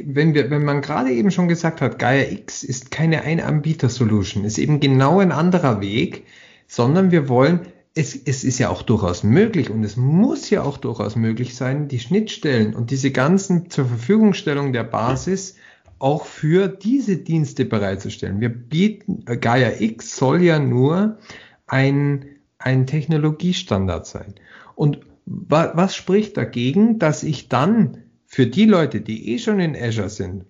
[0.05, 4.58] wenn wir, wenn man gerade eben schon gesagt hat, Gaia X ist keine Ein-Anbieter-Solution, ist
[4.58, 6.25] eben genau ein anderer Weg,
[6.67, 7.62] sondern wir wollen,
[7.95, 11.88] es, es ist ja auch durchaus möglich und es muss ja auch durchaus möglich sein,
[11.88, 15.55] die Schnittstellen und diese ganzen zur Verfügungstellung der Basis
[15.97, 18.41] auch für diese Dienste bereitzustellen.
[18.41, 21.19] Wir bieten, Gaia X soll ja nur
[21.67, 22.25] ein,
[22.58, 24.36] ein Technologiestandard sein.
[24.75, 28.05] Und wa, was spricht dagegen, dass ich dann
[28.36, 30.43] für die Leute, die eh schon in Azure sind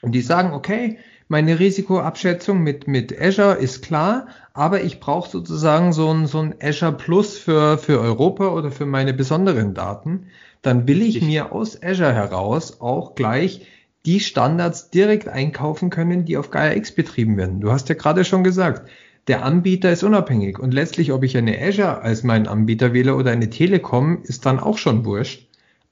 [0.00, 5.92] und die sagen, okay, meine Risikoabschätzung mit, mit Azure ist klar, aber ich brauche sozusagen
[5.92, 10.26] so ein, so ein Azure Plus für, für Europa oder für meine besonderen Daten,
[10.62, 13.66] dann will ich mir aus Azure heraus auch gleich
[14.04, 17.60] die Standards direkt einkaufen können, die auf Gaia X betrieben werden.
[17.60, 18.88] Du hast ja gerade schon gesagt,
[19.26, 23.32] der Anbieter ist unabhängig und letztlich, ob ich eine Azure als meinen Anbieter wähle oder
[23.32, 25.45] eine Telekom, ist dann auch schon wurscht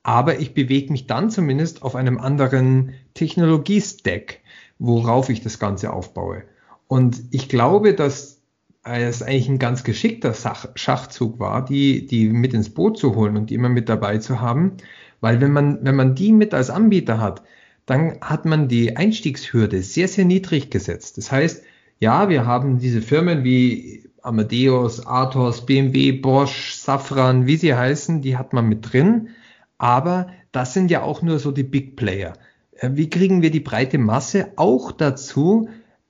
[0.04, 4.38] aber ich bewege mich dann zumindest auf einem anderen Technologie-Stack,
[4.78, 6.44] worauf ich das Ganze aufbaue.
[6.86, 8.42] Und ich glaube, dass
[8.84, 10.34] es eigentlich ein ganz geschickter
[10.74, 14.40] Schachzug war, die, die mit ins Boot zu holen und die immer mit dabei zu
[14.40, 14.76] haben,
[15.20, 17.42] weil wenn man, wenn man die mit als Anbieter hat,
[17.86, 21.16] dann hat man die Einstiegshürde sehr, sehr niedrig gesetzt.
[21.16, 21.62] Das heißt,
[21.98, 28.36] ja, wir haben diese Firmen wie Amadeus, Athos, BMW, Bosch, Safran, wie sie heißen, die
[28.36, 29.30] hat man mit drin.
[29.78, 32.34] Aber das sind ja auch nur so die Big Player.
[32.76, 35.68] Äh, wie kriegen wir die breite Masse auch dazu,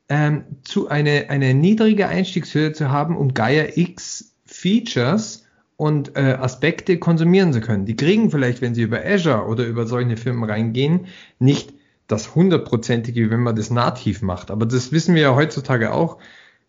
[0.09, 5.44] ähm, zu eine, eine niedrige Einstiegshöhe zu haben, um Gaia X Features
[5.77, 7.87] und äh, Aspekte konsumieren zu können.
[7.87, 11.07] Die kriegen vielleicht, wenn sie über Azure oder über solche Firmen reingehen,
[11.38, 11.72] nicht
[12.07, 14.50] das hundertprozentige, wenn man das nativ macht.
[14.50, 16.18] Aber das wissen wir ja heutzutage auch.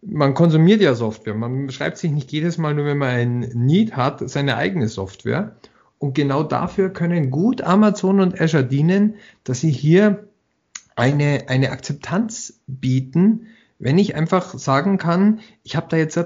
[0.01, 1.35] Man konsumiert ja Software.
[1.35, 5.55] Man schreibt sich nicht jedes Mal nur, wenn man ein Need hat, seine eigene Software.
[5.97, 10.27] Und genau dafür können gut Amazon und Azure dienen, dass sie hier
[10.95, 13.47] eine, eine Akzeptanz bieten,
[13.79, 16.17] wenn ich einfach sagen kann, ich habe da jetzt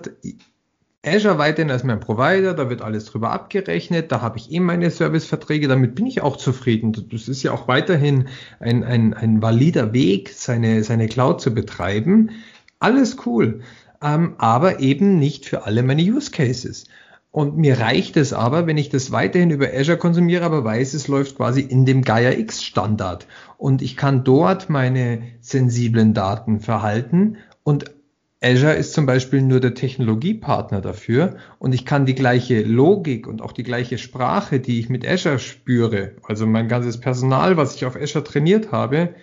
[1.06, 4.92] Azure weiterhin als mein Provider, da wird alles drüber abgerechnet, da habe ich eh meine
[4.92, 6.92] Serviceverträge, damit bin ich auch zufrieden.
[7.10, 8.28] Das ist ja auch weiterhin
[8.60, 12.32] ein, ein, ein valider Weg, seine, seine Cloud zu betreiben.
[12.80, 13.62] Alles cool,
[14.04, 16.86] ähm, aber eben nicht für alle meine Use Cases.
[17.32, 21.08] Und mir reicht es aber, wenn ich das weiterhin über Azure konsumiere, aber weiß, es
[21.08, 23.28] läuft quasi in dem Gaia X Standard.
[23.58, 27.38] Und ich kann dort meine sensiblen Daten verhalten.
[27.64, 27.94] Und
[28.42, 31.38] Azure ist zum Beispiel nur der Technologiepartner dafür.
[31.60, 35.40] Und ich kann die gleiche Logik und auch die gleiche Sprache, die ich mit Azure
[35.40, 39.14] spüre, also mein ganzes Personal, was ich auf Azure trainiert habe,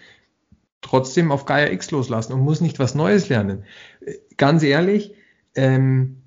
[0.80, 3.64] trotzdem auf Gaia X loslassen und muss nicht was Neues lernen.
[4.36, 5.14] Ganz ehrlich,
[5.56, 6.22] ähm,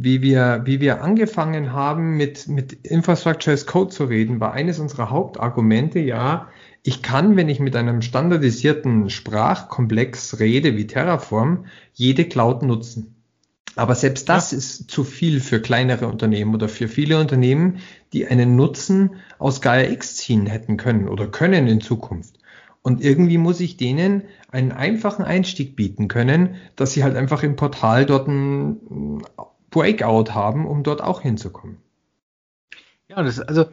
[0.00, 4.78] wie wir, wie wir angefangen haben, mit, mit Infrastructure as Code zu reden, war eines
[4.78, 6.48] unserer Hauptargumente, ja,
[6.82, 13.16] ich kann, wenn ich mit einem standardisierten Sprachkomplex rede wie Terraform, jede Cloud nutzen.
[13.76, 14.58] Aber selbst das ja.
[14.58, 17.78] ist zu viel für kleinere Unternehmen oder für viele Unternehmen,
[18.12, 22.38] die einen Nutzen aus Gaia X ziehen hätten können oder können in Zukunft.
[22.82, 27.56] Und irgendwie muss ich denen einen einfachen Einstieg bieten können, dass sie halt einfach im
[27.56, 29.20] Portal dort ein
[29.78, 31.78] Breakout haben, um dort auch hinzukommen.
[33.08, 33.66] Ja, das, also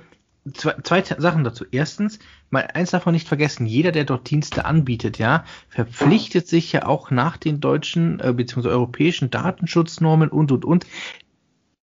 [0.54, 1.66] zwei, zwei Sachen dazu.
[1.72, 6.86] Erstens, mal eins davon nicht vergessen, jeder, der dort Dienste anbietet, ja, verpflichtet sich ja
[6.86, 8.70] auch nach den deutschen äh, bzw.
[8.70, 10.86] europäischen Datenschutznormen und und und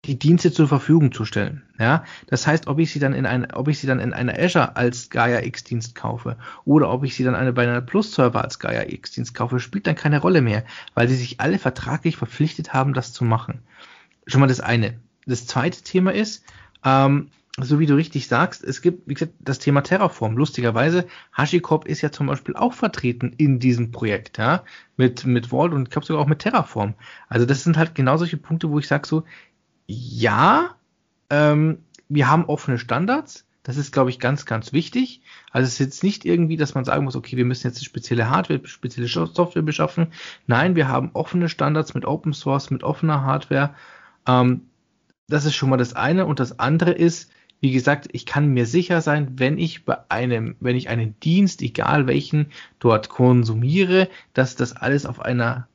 [0.06, 1.64] die Dienste zur Verfügung zu stellen.
[1.80, 4.38] Ja, das heißt, ob ich sie dann in ein, ob ich sie dann in einer
[4.38, 8.14] Azure als Gaia X Dienst kaufe oder ob ich sie dann eine, bei einer Plus
[8.14, 10.64] Server als Gaia X Dienst kaufe, spielt dann keine Rolle mehr,
[10.94, 13.64] weil sie sich alle vertraglich verpflichtet haben, das zu machen.
[14.28, 15.00] Schon mal das eine.
[15.26, 16.44] Das zweite Thema ist,
[16.84, 20.36] ähm, so wie du richtig sagst, es gibt, wie gesagt, das Thema Terraform.
[20.36, 24.64] Lustigerweise, HashiCorp ist ja zum Beispiel auch vertreten in diesem Projekt, ja,
[24.98, 26.96] mit, mit Vault und ich glaube sogar auch mit Terraform.
[27.30, 29.24] Also das sind halt genau solche Punkte, wo ich sage so,
[29.88, 30.76] ja,
[31.30, 35.22] ähm, wir haben offene Standards, das ist, glaube ich, ganz, ganz wichtig.
[35.52, 37.86] Also es ist jetzt nicht irgendwie, dass man sagen muss, okay, wir müssen jetzt eine
[37.86, 40.10] spezielle Hardware, spezielle Software beschaffen.
[40.46, 43.74] Nein, wir haben offene Standards mit Open Source, mit offener Hardware
[44.28, 44.62] ähm,
[45.28, 46.26] das ist schon mal das eine.
[46.26, 50.56] Und das andere ist, wie gesagt, ich kann mir sicher sein, wenn ich bei einem,
[50.60, 55.68] wenn ich einen Dienst, egal welchen, dort konsumiere, dass das alles auf einer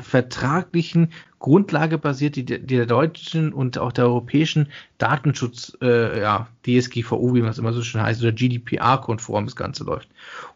[0.00, 7.34] vertraglichen Grundlage basiert, die, die der deutschen und auch der europäischen Datenschutz, äh, ja, DSGVO,
[7.34, 10.08] wie man es immer so schön heißt, oder GDPR-konform das Ganze läuft.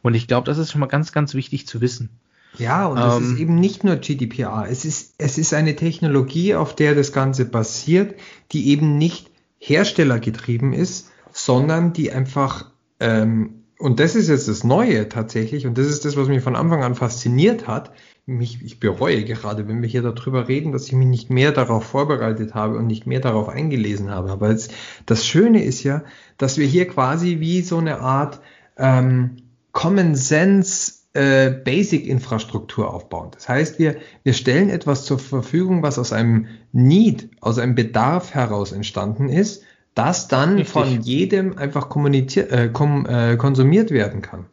[0.03, 2.11] Und ich glaube, das ist schon mal ganz, ganz wichtig zu wissen.
[2.58, 4.66] Ja, und es ähm, ist eben nicht nur GDPR.
[4.68, 8.14] Es ist, es ist eine Technologie, auf der das Ganze basiert,
[8.52, 15.08] die eben nicht herstellergetrieben ist, sondern die einfach, ähm, und das ist jetzt das Neue
[15.08, 17.92] tatsächlich, und das ist das, was mich von Anfang an fasziniert hat.
[18.26, 21.84] Mich, ich bereue gerade, wenn wir hier darüber reden, dass ich mich nicht mehr darauf
[21.84, 24.30] vorbereitet habe und nicht mehr darauf eingelesen habe.
[24.30, 24.72] Aber jetzt,
[25.06, 26.04] das Schöne ist ja,
[26.38, 28.40] dass wir hier quasi wie so eine Art
[28.76, 29.38] ähm,
[29.72, 33.31] Common Sense äh, Basic-Infrastruktur aufbauen.
[33.33, 38.35] Das heißt, wir, wir stellen etwas zur Verfügung, was aus einem Need, aus einem Bedarf
[38.35, 39.62] heraus entstanden ist,
[39.94, 40.68] das dann Richtig.
[40.68, 44.46] von jedem einfach äh, kom, äh, konsumiert werden kann.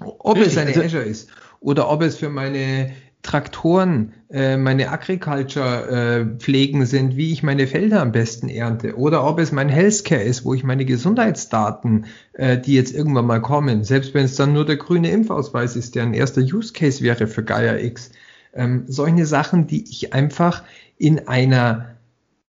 [0.00, 0.52] Ob Richtig.
[0.52, 1.28] es eine also, Azure ist
[1.60, 8.00] oder ob es für meine Traktoren, äh, meine Agriculture-Pflegen äh, sind, wie ich meine Felder
[8.00, 12.74] am besten ernte, oder ob es mein Healthcare ist, wo ich meine Gesundheitsdaten, äh, die
[12.74, 16.14] jetzt irgendwann mal kommen, selbst wenn es dann nur der grüne Impfausweis ist, der ein
[16.14, 18.10] erster Use Case wäre für Gaia X,
[18.54, 20.62] ähm, solche Sachen, die ich einfach
[20.96, 21.96] in einer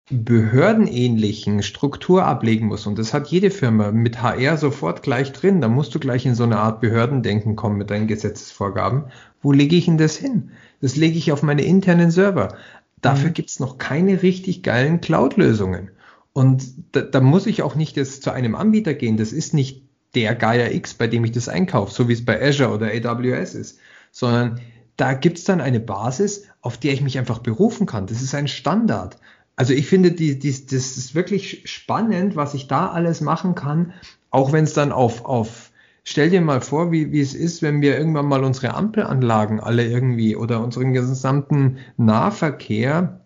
[0.10, 2.88] behördenähnlichen Struktur ablegen muss.
[2.88, 5.62] Und das hat jede Firma mit HR sofort gleich drin.
[5.62, 9.06] Da musst du gleich in so eine Art Behördendenken kommen mit deinen Gesetzesvorgaben.
[9.42, 10.52] Wo lege ich denn das hin?
[10.82, 12.56] Das lege ich auf meine internen Server.
[13.02, 13.34] Dafür mhm.
[13.34, 15.92] gibt's noch keine richtig geilen Cloud-Lösungen.
[16.34, 19.18] Und da, da muss ich auch nicht jetzt zu einem Anbieter gehen.
[19.18, 19.84] Das ist nicht
[20.16, 23.54] der Gaia X, bei dem ich das einkaufe, so wie es bei Azure oder AWS
[23.54, 23.80] ist,
[24.12, 24.60] sondern
[24.98, 28.08] da gibt's dann eine Basis, auf der ich mich einfach berufen kann.
[28.08, 29.18] Das ist ein Standard.
[29.60, 33.92] Also ich finde, die, die, das ist wirklich spannend, was ich da alles machen kann,
[34.32, 35.72] auch wenn es dann auf, auf,
[36.06, 39.86] stell dir mal vor, wie, wie es ist, wenn wir irgendwann mal unsere Ampelanlagen alle
[39.86, 43.20] irgendwie oder unseren gesamten Nahverkehr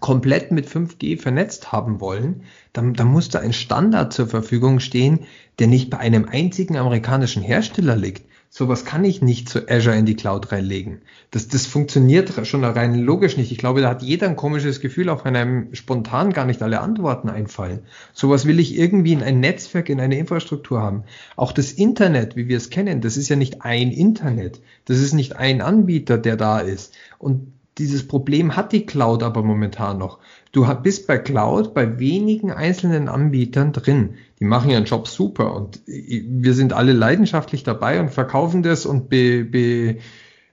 [0.00, 2.42] komplett mit 5G vernetzt haben wollen,
[2.74, 5.20] dann, dann muss da ein Standard zur Verfügung stehen,
[5.60, 10.06] der nicht bei einem einzigen amerikanischen Hersteller liegt, Sowas kann ich nicht zu Azure in
[10.06, 11.02] die Cloud reinlegen.
[11.30, 13.52] Das, das funktioniert schon rein logisch nicht.
[13.52, 16.80] Ich glaube, da hat jeder ein komisches Gefühl, auch wenn einem spontan gar nicht alle
[16.80, 17.84] Antworten einfallen.
[18.12, 21.04] Sowas will ich irgendwie in ein Netzwerk, in eine Infrastruktur haben.
[21.36, 24.60] Auch das Internet, wie wir es kennen, das ist ja nicht ein Internet.
[24.84, 26.92] Das ist nicht ein Anbieter, der da ist.
[27.18, 30.18] Und dieses Problem hat die Cloud aber momentan noch.
[30.50, 34.16] Du bist bei Cloud bei wenigen einzelnen Anbietern drin.
[34.40, 39.10] Die machen ihren Job super und wir sind alle leidenschaftlich dabei und verkaufen das und
[39.10, 39.98] be, be,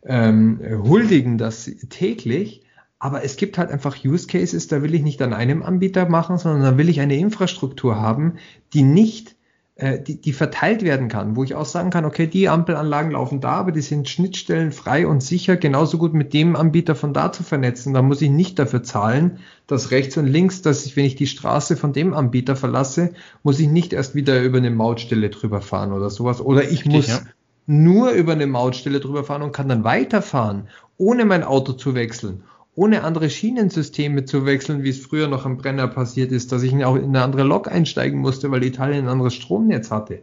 [0.03, 2.63] ähm, huldigen das täglich.
[2.99, 6.37] Aber es gibt halt einfach Use Cases, da will ich nicht an einem Anbieter machen,
[6.37, 8.33] sondern da will ich eine Infrastruktur haben,
[8.73, 9.36] die nicht
[9.79, 13.51] die, die verteilt werden kann, wo ich auch sagen kann, okay, die Ampelanlagen laufen da,
[13.51, 17.93] aber die sind schnittstellenfrei und sicher genauso gut mit dem Anbieter von da zu vernetzen.
[17.93, 19.37] Da muss ich nicht dafür zahlen,
[19.67, 23.13] dass rechts und links, dass ich, wenn ich die Straße von dem Anbieter verlasse,
[23.43, 26.41] muss ich nicht erst wieder über eine Mautstelle drüber fahren oder sowas.
[26.41, 27.19] Oder ich Richtig, muss ja.
[27.67, 32.43] nur über eine Mautstelle drüber fahren und kann dann weiterfahren, ohne mein Auto zu wechseln
[32.77, 36.73] ohne andere Schienensysteme zu wechseln, wie es früher noch am Brenner passiert ist, dass ich
[36.85, 40.19] auch in eine andere Lok einsteigen musste, weil Italien ein anderes Stromnetz hatte.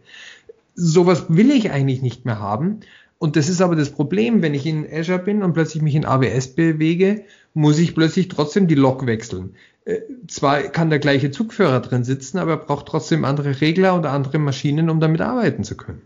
[0.73, 2.79] Sowas will ich eigentlich nicht mehr haben.
[3.17, 6.05] Und das ist aber das Problem, wenn ich in Azure bin und plötzlich mich in
[6.05, 9.55] AWS bewege, muss ich plötzlich trotzdem die Lok wechseln.
[9.83, 14.11] Äh, zwar kann der gleiche Zugführer drin sitzen, aber er braucht trotzdem andere Regler oder
[14.11, 16.01] andere Maschinen, um damit arbeiten zu können.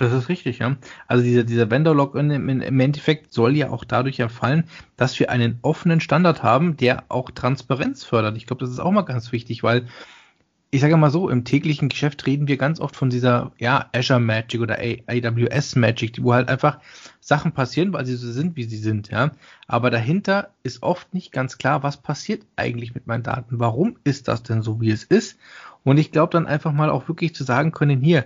[0.00, 0.76] Das ist richtig, ja.
[1.08, 4.64] Also dieser, dieser Vendor-Login im, im, Endeffekt soll ja auch dadurch erfallen,
[4.96, 8.38] dass wir einen offenen Standard haben, der auch Transparenz fördert.
[8.38, 9.88] Ich glaube, das ist auch mal ganz wichtig, weil
[10.70, 14.20] ich sage mal so, im täglichen Geschäft reden wir ganz oft von dieser ja, Azure
[14.20, 16.78] Magic oder AWS Magic, wo halt einfach
[17.20, 19.32] Sachen passieren, weil sie so sind, wie sie sind, ja.
[19.66, 23.60] Aber dahinter ist oft nicht ganz klar, was passiert eigentlich mit meinen Daten?
[23.60, 25.38] Warum ist das denn so, wie es ist?
[25.84, 28.24] Und ich glaube dann einfach mal auch wirklich zu sagen können, hier,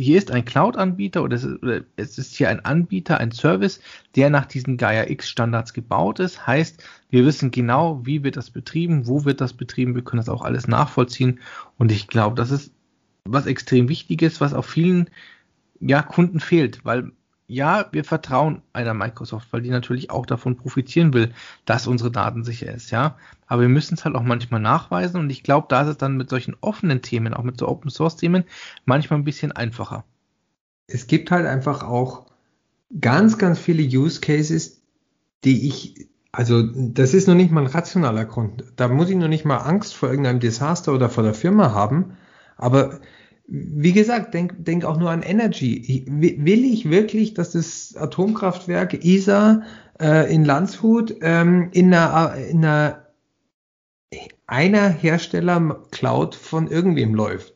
[0.00, 3.80] hier ist ein Cloud-Anbieter oder, oder, es ist hier ein Anbieter, ein Service,
[4.16, 6.46] der nach diesen Gaia X-Standards gebaut ist.
[6.46, 10.28] Heißt, wir wissen genau, wie wird das betrieben, wo wird das betrieben, wir können das
[10.28, 11.40] auch alles nachvollziehen.
[11.78, 12.72] Und ich glaube, das ist
[13.24, 15.10] was extrem Wichtiges, was auch vielen
[15.80, 17.12] ja, Kunden fehlt, weil
[17.50, 21.32] ja, wir vertrauen einer Microsoft, weil die natürlich auch davon profitieren will,
[21.64, 23.16] dass unsere Daten sicher ist, ja.
[23.46, 26.16] Aber wir müssen es halt auch manchmal nachweisen und ich glaube, da ist es dann
[26.16, 28.44] mit solchen offenen Themen, auch mit so Open Source Themen,
[28.84, 30.04] manchmal ein bisschen einfacher.
[30.86, 32.26] Es gibt halt einfach auch
[33.00, 34.80] ganz, ganz viele Use Cases,
[35.44, 38.64] die ich, also das ist noch nicht mal ein rationaler Grund.
[38.76, 42.16] Da muss ich noch nicht mal Angst vor irgendeinem Desaster oder vor der Firma haben,
[42.56, 43.00] aber
[43.50, 46.04] wie gesagt, denk, denk auch nur an Energy.
[46.06, 49.62] Will ich wirklich, dass das Atomkraftwerk ISA
[50.00, 53.06] äh, in Landshut ähm, in einer, in einer,
[54.46, 57.54] einer Hersteller-Cloud von irgendwem läuft?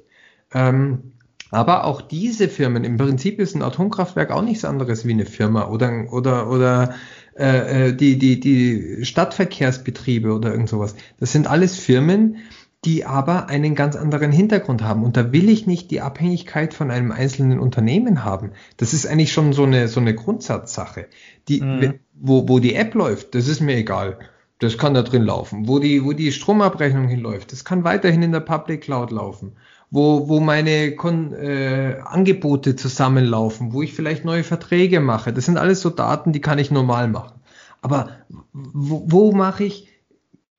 [0.52, 1.12] Ähm,
[1.52, 5.68] aber auch diese Firmen, im Prinzip ist ein Atomkraftwerk auch nichts anderes wie eine Firma
[5.68, 6.94] oder, oder, oder
[7.38, 10.96] äh, äh die, die, die Stadtverkehrsbetriebe oder irgend sowas.
[11.20, 12.38] Das sind alles Firmen,
[12.84, 15.04] die aber einen ganz anderen Hintergrund haben.
[15.04, 18.52] Und da will ich nicht die Abhängigkeit von einem einzelnen Unternehmen haben.
[18.76, 21.06] Das ist eigentlich schon so eine, so eine Grundsatzsache.
[21.48, 21.94] Die, mhm.
[22.14, 24.18] wo, wo die App läuft, das ist mir egal.
[24.58, 25.66] Das kann da drin laufen.
[25.66, 29.52] Wo die, wo die Stromabrechnung hinläuft, das kann weiterhin in der Public Cloud laufen.
[29.90, 35.32] Wo, wo meine Kon äh, Angebote zusammenlaufen, wo ich vielleicht neue Verträge mache.
[35.32, 37.40] Das sind alles so Daten, die kann ich normal machen.
[37.80, 38.10] Aber
[38.52, 39.93] wo, wo mache ich,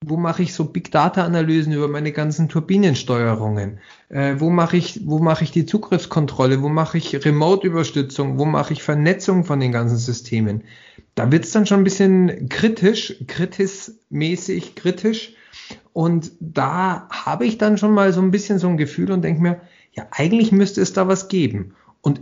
[0.04, 3.78] wo mache ich so Big Data Analysen über meine ganzen Turbinensteuerungen?
[4.08, 6.62] Äh, wo mache ich, wo mache ich die Zugriffskontrolle?
[6.62, 8.38] Wo mache ich Remote-Überstützung?
[8.38, 10.64] Wo mache ich Vernetzung von den ganzen Systemen?
[11.14, 15.34] Da wird es dann schon ein bisschen kritisch, kritismäßig kritisch.
[15.94, 19.40] Und da habe ich dann schon mal so ein bisschen so ein Gefühl und denke
[19.40, 19.60] mir,
[19.92, 21.74] ja, eigentlich müsste es da was geben.
[22.02, 22.20] Und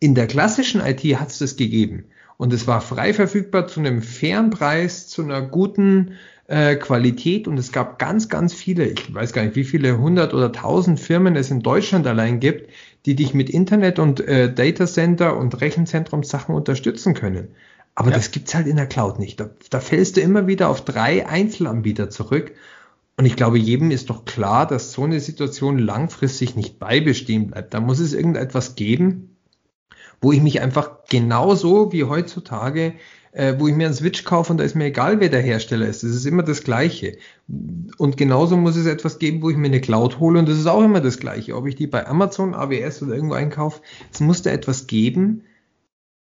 [0.00, 2.06] in der klassischen IT hat es das gegeben.
[2.36, 6.16] Und es war frei verfügbar zu einem fairen Preis, zu einer guten
[6.52, 10.34] äh, Qualität und es gab ganz, ganz viele, ich weiß gar nicht, wie viele hundert
[10.34, 12.70] oder tausend Firmen es in Deutschland allein gibt,
[13.06, 17.48] die dich mit Internet und äh, Datacenter und Rechenzentrumssachen unterstützen können.
[17.94, 18.16] Aber ja.
[18.16, 19.40] das gibt's halt in der Cloud nicht.
[19.40, 22.52] Da, da fällst du immer wieder auf drei Einzelanbieter zurück.
[23.16, 27.72] Und ich glaube, jedem ist doch klar, dass so eine Situation langfristig nicht beibestehen bleibt.
[27.72, 29.36] Da muss es irgendetwas geben,
[30.20, 32.92] wo ich mich einfach genauso wie heutzutage
[33.32, 35.86] äh, wo ich mir einen Switch kaufe und da ist mir egal, wer der Hersteller
[35.86, 36.02] ist.
[36.02, 37.16] Das ist immer das Gleiche.
[37.98, 40.66] Und genauso muss es etwas geben, wo ich mir eine Cloud hole und das ist
[40.66, 41.56] auch immer das Gleiche.
[41.56, 43.80] Ob ich die bei Amazon, AWS oder irgendwo einkaufe,
[44.12, 45.42] es muss da etwas geben,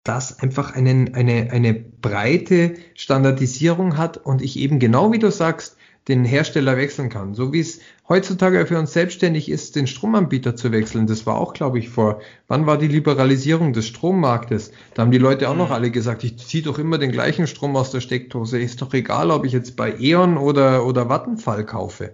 [0.03, 5.77] das einfach einen, eine, eine breite Standardisierung hat und ich eben genau wie du sagst,
[6.07, 7.33] den Hersteller wechseln kann.
[7.33, 11.07] So wie es heutzutage für uns selbstständig ist, den Stromanbieter zu wechseln.
[11.07, 14.71] Das war auch, glaube ich, vor, wann war die Liberalisierung des Strommarktes?
[14.93, 15.73] Da haben die Leute auch noch mhm.
[15.73, 18.59] alle gesagt, ich ziehe doch immer den gleichen Strom aus der Steckdose.
[18.59, 22.13] Ist doch egal, ob ich jetzt bei E.ON oder, oder Vattenfall kaufe.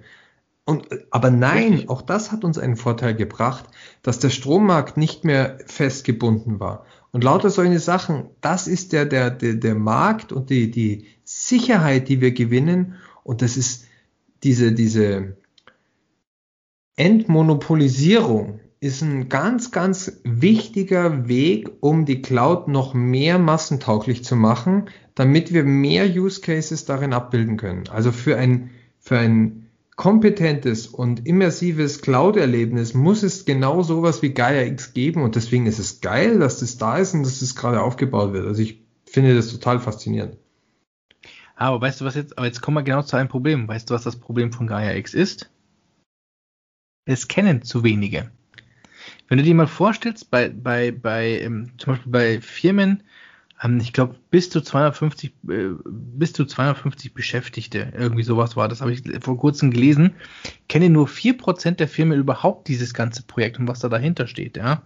[0.65, 3.65] Und, aber nein, auch das hat uns einen Vorteil gebracht,
[4.01, 6.85] dass der Strommarkt nicht mehr festgebunden war.
[7.11, 12.07] Und lauter solche Sachen, das ist der, der, der, der Markt und die, die Sicherheit,
[12.07, 12.95] die wir gewinnen.
[13.23, 13.85] Und das ist
[14.43, 15.37] diese, diese
[16.95, 24.89] Entmonopolisierung ist ein ganz, ganz wichtiger Weg, um die Cloud noch mehr massentauglich zu machen,
[25.15, 27.87] damit wir mehr Use Cases darin abbilden können.
[27.89, 34.63] Also für ein, für ein kompetentes und immersives Cloud-Erlebnis muss es genau sowas wie Gaia
[34.63, 37.81] X geben und deswegen ist es geil, dass das da ist und dass das gerade
[37.81, 38.45] aufgebaut wird.
[38.45, 40.37] Also ich finde das total faszinierend.
[41.55, 43.67] Aber weißt du was jetzt, aber jetzt kommen wir genau zu einem Problem.
[43.67, 45.49] Weißt du, was das Problem von Gaia X ist?
[47.05, 48.31] Es kennen zu wenige.
[49.27, 53.03] Wenn du dir mal vorstellst, bei, bei, bei, ähm, zum Beispiel bei Firmen,
[53.61, 58.81] ähm, ich glaube, bis zu 250, äh, bis zu 250 Beschäftigte, irgendwie sowas war das,
[58.81, 60.15] habe ich vor kurzem gelesen,
[60.67, 64.83] kennen nur 4% der Firmen überhaupt dieses ganze Projekt und was da dahinter steht, ja.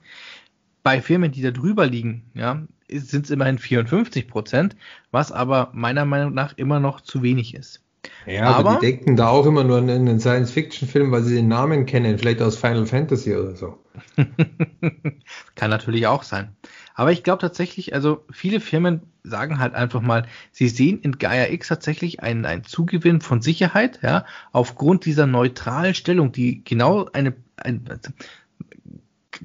[0.83, 4.71] Bei Firmen, die da drüber liegen, ja, sind es immerhin 54%
[5.11, 7.83] was aber meiner Meinung nach immer noch zu wenig ist.
[8.25, 11.47] Ja, aber, aber die denken da auch immer nur an einen Science-Fiction-Film, weil sie den
[11.47, 13.79] Namen kennen, vielleicht aus Final Fantasy oder so.
[15.55, 16.55] Kann natürlich auch sein.
[16.93, 21.49] Aber ich glaube tatsächlich, also viele Firmen sagen halt einfach mal, sie sehen in Gaia
[21.51, 27.33] X tatsächlich einen, einen Zugewinn von Sicherheit, ja, aufgrund dieser neutralen Stellung, die genau eine,
[27.57, 27.85] ein,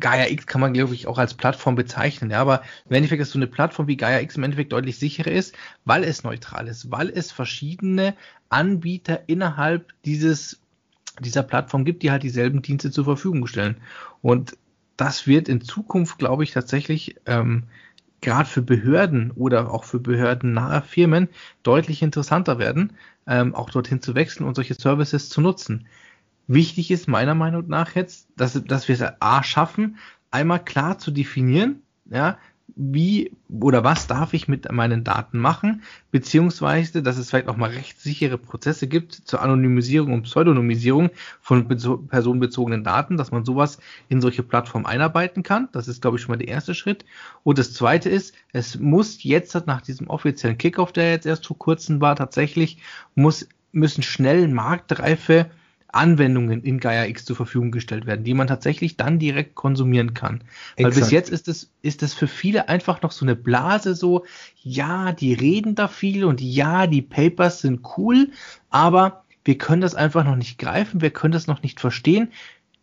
[0.00, 3.30] Gaia X kann man, glaube ich, auch als Plattform bezeichnen, ja, aber im Endeffekt ist
[3.30, 6.90] so eine Plattform wie Gaia X im Endeffekt deutlich sicherer ist, weil es neutral ist,
[6.90, 8.14] weil es verschiedene
[8.48, 10.60] Anbieter innerhalb dieses
[11.20, 13.76] dieser Plattform gibt, die halt dieselben Dienste zur Verfügung stellen.
[14.22, 14.56] Und
[14.96, 17.64] das wird in Zukunft, glaube ich, tatsächlich ähm,
[18.20, 21.28] gerade für Behörden oder auch für behördennahe Firmen
[21.62, 22.92] deutlich interessanter werden,
[23.26, 25.86] ähm, auch dorthin zu wechseln und solche Services zu nutzen.
[26.46, 29.96] Wichtig ist meiner Meinung nach jetzt, dass, dass wir es A schaffen,
[30.30, 32.38] einmal klar zu definieren, ja,
[32.74, 37.70] wie oder was darf ich mit meinen Daten machen, beziehungsweise, dass es vielleicht auch mal
[37.70, 41.68] rechtssichere Prozesse gibt zur Anonymisierung und Pseudonymisierung von
[42.08, 43.78] personenbezogenen Daten, dass man sowas
[44.08, 45.68] in solche Plattformen einarbeiten kann.
[45.72, 47.04] Das ist, glaube ich, schon mal der erste Schritt.
[47.42, 51.58] Und das zweite ist, es muss jetzt nach diesem offiziellen Kickoff, der jetzt erst vor
[51.58, 52.78] kurzem war, tatsächlich
[53.14, 55.50] muss, müssen schnell marktreife
[55.92, 60.42] Anwendungen in Gaia X zur Verfügung gestellt werden, die man tatsächlich dann direkt konsumieren kann.
[60.78, 64.24] Weil bis jetzt ist es, ist es für viele einfach noch so eine Blase so,
[64.62, 68.30] ja, die reden da viel und ja, die Papers sind cool,
[68.70, 72.28] aber wir können das einfach noch nicht greifen, wir können das noch nicht verstehen.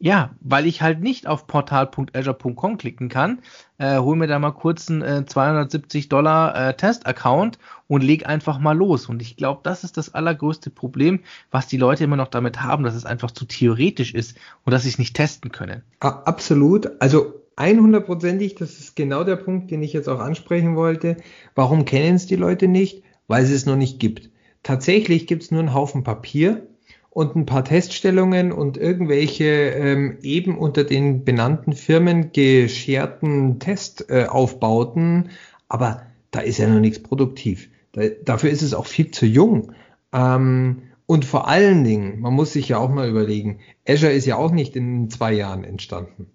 [0.01, 3.39] Ja, weil ich halt nicht auf portal.azure.com klicken kann,
[3.77, 8.59] äh, hol mir da mal kurz einen äh, 270 Dollar äh, Test-Account und leg einfach
[8.59, 9.07] mal los.
[9.07, 11.19] Und ich glaube, das ist das allergrößte Problem,
[11.51, 14.83] was die Leute immer noch damit haben, dass es einfach zu theoretisch ist und dass
[14.83, 15.83] sie es nicht testen können.
[15.99, 17.01] Absolut.
[17.01, 21.17] Also 100%ig, das ist genau der Punkt, den ich jetzt auch ansprechen wollte.
[21.55, 23.03] Warum kennen es die Leute nicht?
[23.27, 24.29] Weil es es noch nicht gibt.
[24.63, 26.68] Tatsächlich gibt es nur einen Haufen Papier,
[27.09, 35.29] und ein paar Teststellungen und irgendwelche ähm, eben unter den benannten Firmen gescherten Testaufbauten, äh,
[35.67, 37.69] aber da ist ja noch nichts produktiv.
[37.93, 39.73] Da, dafür ist es auch viel zu jung.
[40.13, 44.35] Ähm, und vor allen Dingen, man muss sich ja auch mal überlegen, Azure ist ja
[44.35, 46.27] auch nicht in zwei Jahren entstanden.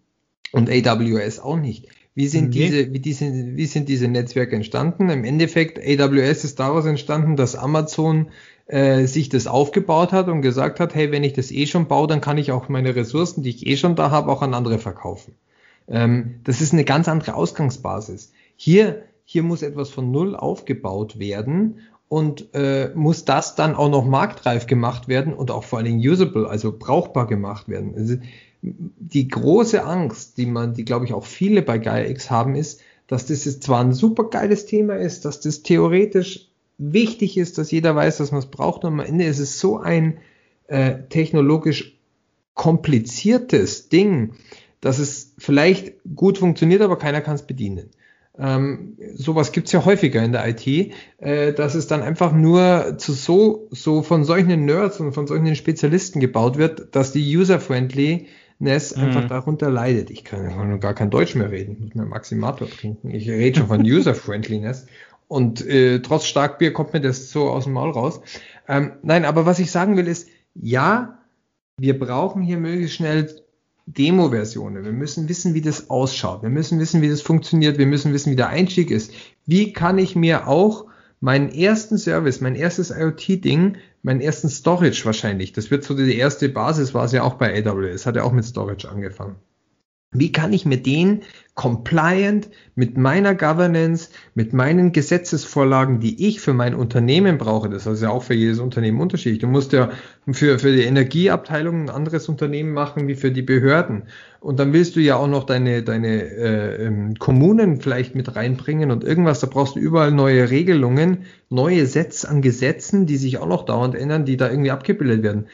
[0.50, 1.88] Und AWS auch nicht.
[2.16, 2.66] Wie sind nee.
[2.68, 5.10] diese, wie diese, wie sind diese Netzwerke entstanden?
[5.10, 8.30] Im Endeffekt, AWS ist daraus entstanden, dass Amazon
[8.66, 12.06] äh, sich das aufgebaut hat und gesagt hat, hey, wenn ich das eh schon baue,
[12.06, 14.78] dann kann ich auch meine Ressourcen, die ich eh schon da habe, auch an andere
[14.78, 15.34] verkaufen.
[15.88, 18.32] Ähm, das ist eine ganz andere Ausgangsbasis.
[18.56, 24.04] Hier, hier muss etwas von Null aufgebaut werden und äh, muss das dann auch noch
[24.04, 27.94] marktreif gemacht werden und auch vor allen Dingen usable, also brauchbar gemacht werden.
[27.96, 28.16] Also
[28.62, 32.80] die große Angst, die man, die glaube ich auch viele bei Gaia X haben, ist,
[33.06, 36.48] dass das jetzt zwar ein super geiles Thema ist, dass das theoretisch
[36.78, 38.84] wichtig ist, dass jeder weiß, dass man es braucht.
[38.84, 40.18] Und am Ende ist es so ein
[40.66, 41.98] äh, technologisch
[42.54, 44.34] kompliziertes Ding,
[44.80, 47.90] dass es vielleicht gut funktioniert, aber keiner kann es bedienen.
[48.38, 53.12] ähm, sowas gibt's ja häufiger in der IT, äh, dass es dann einfach nur zu
[53.12, 59.02] so, so von solchen Nerds und von solchen Spezialisten gebaut wird, dass die User-Friendliness mhm.
[59.02, 60.10] einfach darunter leidet.
[60.10, 63.10] Ich kann, kann gar kein Deutsch mehr reden, muss mir Maximator trinken.
[63.10, 64.86] Ich rede schon von User-Friendliness.
[65.28, 68.20] Und äh, trotz Starkbier kommt mir das so aus dem Maul raus.
[68.68, 71.18] Ähm, nein, aber was ich sagen will ist, ja,
[71.76, 73.34] wir brauchen hier möglichst schnell
[73.86, 74.84] Demo-Versionen.
[74.84, 76.42] Wir müssen wissen, wie das ausschaut.
[76.42, 77.78] Wir müssen wissen, wie das funktioniert.
[77.78, 79.12] Wir müssen wissen, wie der Einstieg ist.
[79.46, 80.86] Wie kann ich mir auch
[81.20, 86.50] meinen ersten Service, mein erstes IoT-Ding, meinen ersten Storage wahrscheinlich, das wird so die erste
[86.50, 89.36] Basis, war es ja auch bei AWS, hat ja auch mit Storage angefangen.
[90.14, 91.22] Wie kann ich mir den
[91.54, 98.02] compliant mit meiner Governance, mit meinen Gesetzesvorlagen, die ich für mein Unternehmen brauche, das ist
[98.02, 99.40] ja auch für jedes Unternehmen unterschiedlich.
[99.40, 99.90] Du musst ja
[100.30, 104.04] für, für die Energieabteilung ein anderes Unternehmen machen wie für die Behörden.
[104.40, 108.90] Und dann willst du ja auch noch deine, deine äh, ähm, Kommunen vielleicht mit reinbringen
[108.90, 113.48] und irgendwas, da brauchst du überall neue Regelungen, neue Sätze an Gesetzen, die sich auch
[113.48, 115.46] noch dauernd ändern, die da irgendwie abgebildet werden.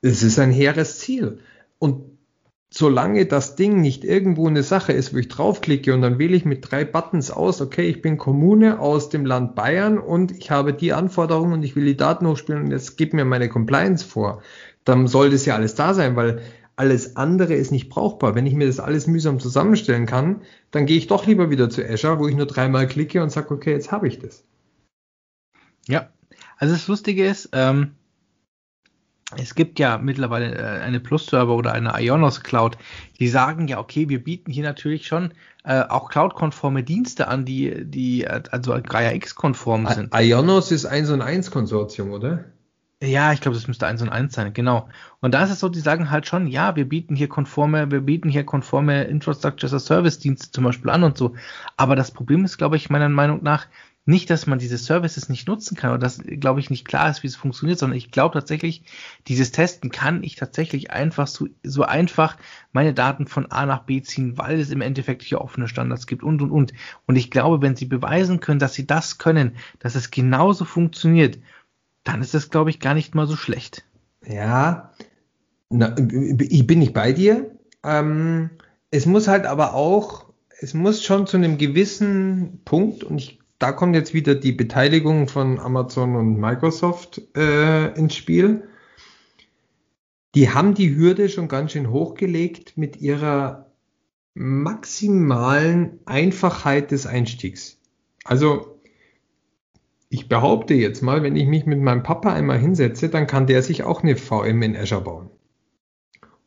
[0.00, 1.38] Es ist ein hehres Ziel.
[1.78, 2.11] Und
[2.72, 6.46] solange das Ding nicht irgendwo eine Sache ist, wo ich draufklicke und dann wähle ich
[6.46, 10.72] mit drei Buttons aus, okay, ich bin Kommune aus dem Land Bayern und ich habe
[10.72, 14.42] die Anforderungen und ich will die Daten hochspielen und jetzt gib mir meine Compliance vor,
[14.84, 16.40] dann soll das ja alles da sein, weil
[16.74, 18.34] alles andere ist nicht brauchbar.
[18.34, 21.86] Wenn ich mir das alles mühsam zusammenstellen kann, dann gehe ich doch lieber wieder zu
[21.86, 24.44] Azure, wo ich nur dreimal klicke und sage, okay, jetzt habe ich das.
[25.86, 26.08] Ja,
[26.56, 27.92] also das Lustige ist, ähm,
[29.36, 32.76] es gibt ja mittlerweile äh, eine Plus-Server oder eine Ionos Cloud,
[33.20, 35.32] die sagen ja, okay, wir bieten hier natürlich schon
[35.64, 40.14] äh, auch Cloud-konforme Dienste an, die, die also Gaia X-konform sind.
[40.14, 42.44] Ionos ist 1 und 1 Konsortium, oder?
[43.02, 44.88] Ja, ich glaube, das müsste 1 und 1 sein, genau.
[45.20, 48.00] Und da ist es so, die sagen halt schon, ja, wir bieten hier konforme, wir
[48.00, 51.34] bieten hier konforme Infrastructure as a Service Dienste zum Beispiel an und so.
[51.76, 53.66] Aber das Problem ist, glaube ich, meiner Meinung nach,
[54.04, 57.22] nicht, dass man diese Services nicht nutzen kann oder dass, glaube ich, nicht klar ist,
[57.22, 58.82] wie es funktioniert, sondern ich glaube tatsächlich,
[59.28, 62.36] dieses Testen kann ich tatsächlich einfach so, so einfach
[62.72, 66.24] meine Daten von A nach B ziehen, weil es im Endeffekt hier offene Standards gibt
[66.24, 66.72] und, und, und.
[67.06, 71.38] Und ich glaube, wenn sie beweisen können, dass sie das können, dass es genauso funktioniert,
[72.02, 73.84] dann ist das, glaube ich, gar nicht mal so schlecht.
[74.26, 74.92] Ja,
[75.70, 77.52] na, ich bin nicht bei dir.
[77.84, 78.50] Ähm,
[78.90, 80.26] es muss halt aber auch,
[80.60, 85.28] es muss schon zu einem gewissen Punkt, und ich da kommt jetzt wieder die Beteiligung
[85.28, 88.64] von Amazon und Microsoft äh, ins Spiel.
[90.34, 93.70] Die haben die Hürde schon ganz schön hochgelegt mit ihrer
[94.34, 97.78] maximalen Einfachheit des Einstiegs.
[98.24, 98.80] Also
[100.08, 103.62] ich behaupte jetzt mal, wenn ich mich mit meinem Papa einmal hinsetze, dann kann der
[103.62, 105.30] sich auch eine VM in Azure bauen.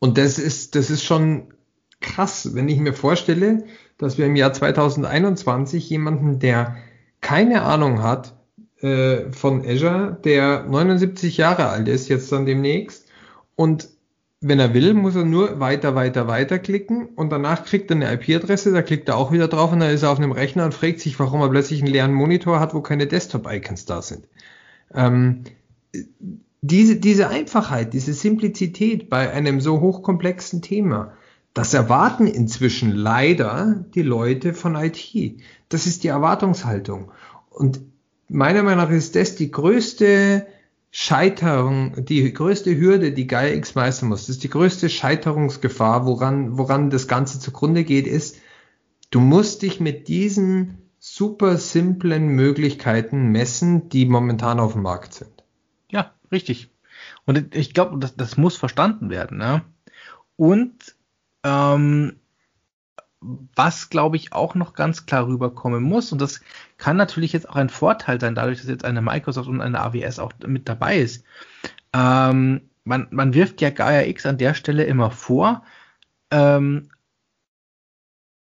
[0.00, 1.54] Und das ist, das ist schon
[2.00, 3.64] krass, wenn ich mir vorstelle,
[3.96, 6.76] dass wir im Jahr 2021 jemanden, der
[7.20, 8.34] keine Ahnung hat
[8.80, 13.06] äh, von Azure, der 79 Jahre alt ist, jetzt dann demnächst.
[13.54, 13.88] Und
[14.40, 18.12] wenn er will, muss er nur weiter, weiter, weiter klicken und danach kriegt er eine
[18.12, 20.74] IP-Adresse, da klickt er auch wieder drauf und dann ist er auf einem Rechner und
[20.74, 24.28] fragt sich, warum er plötzlich einen leeren Monitor hat, wo keine Desktop-Icons da sind.
[24.94, 25.44] Ähm,
[26.60, 31.12] diese, diese Einfachheit, diese Simplizität bei einem so hochkomplexen Thema,
[31.56, 35.40] das erwarten inzwischen leider die Leute von IT.
[35.70, 37.10] Das ist die Erwartungshaltung.
[37.48, 37.80] Und
[38.28, 40.46] meiner Meinung nach ist das die größte
[40.90, 44.26] Scheiterung, die größte Hürde, die Gaia X meistern muss.
[44.26, 48.36] Das ist die größte Scheiterungsgefahr, woran, woran das Ganze zugrunde geht, ist,
[49.08, 55.42] du musst dich mit diesen super simplen Möglichkeiten messen, die momentan auf dem Markt sind.
[55.90, 56.68] Ja, richtig.
[57.24, 59.38] Und ich glaube, das, das muss verstanden werden.
[59.38, 59.62] Ne?
[60.36, 60.95] Und
[61.46, 62.16] ähm,
[63.54, 66.40] was, glaube ich, auch noch ganz klar rüberkommen muss, und das
[66.76, 70.18] kann natürlich jetzt auch ein Vorteil sein, dadurch, dass jetzt eine Microsoft und eine AWS
[70.18, 71.24] auch mit dabei ist.
[71.92, 75.64] Ähm, man, man wirft ja Gaia X an der Stelle immer vor,
[76.30, 76.90] ähm,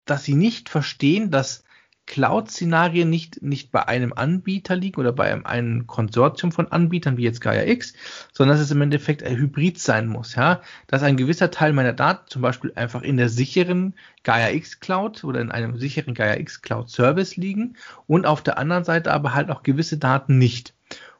[0.04, 1.64] dass sie nicht verstehen, dass
[2.12, 7.22] Cloud-Szenarien nicht, nicht bei einem Anbieter liegen oder bei einem, einem, Konsortium von Anbietern wie
[7.22, 7.94] jetzt Gaia X,
[8.34, 10.60] sondern dass es im Endeffekt ein Hybrid sein muss, ja.
[10.88, 13.94] Dass ein gewisser Teil meiner Daten zum Beispiel einfach in der sicheren
[14.24, 18.58] Gaia X Cloud oder in einem sicheren Gaia X Cloud Service liegen und auf der
[18.58, 20.74] anderen Seite aber halt auch gewisse Daten nicht.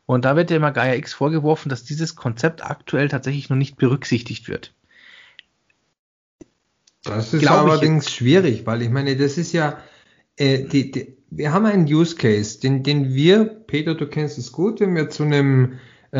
[0.05, 3.79] Und da wird ja immer Gaia X vorgeworfen, dass dieses Konzept aktuell tatsächlich noch nicht
[3.79, 4.75] berücksichtigt wird.
[7.03, 9.79] Das ist allerdings schwierig, weil ich meine, das ist ja,
[10.37, 14.53] äh, die, die, wir haben einen Use Case, den, den wir, Peter, du kennst es
[14.53, 15.75] gut, wenn wir zu einem
[16.13, 16.19] äh,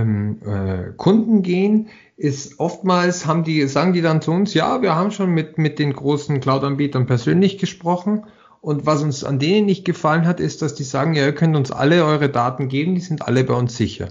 [0.00, 4.94] ähm, äh, Kunden gehen, ist oftmals haben die, sagen die dann zu uns, ja, wir
[4.94, 8.24] haben schon mit, mit den großen Cloud-Anbietern persönlich gesprochen
[8.60, 11.56] Und was uns an denen nicht gefallen hat, ist, dass die sagen, ja, ihr könnt
[11.56, 14.08] uns alle eure Daten geben, die sind alle bei uns sicher.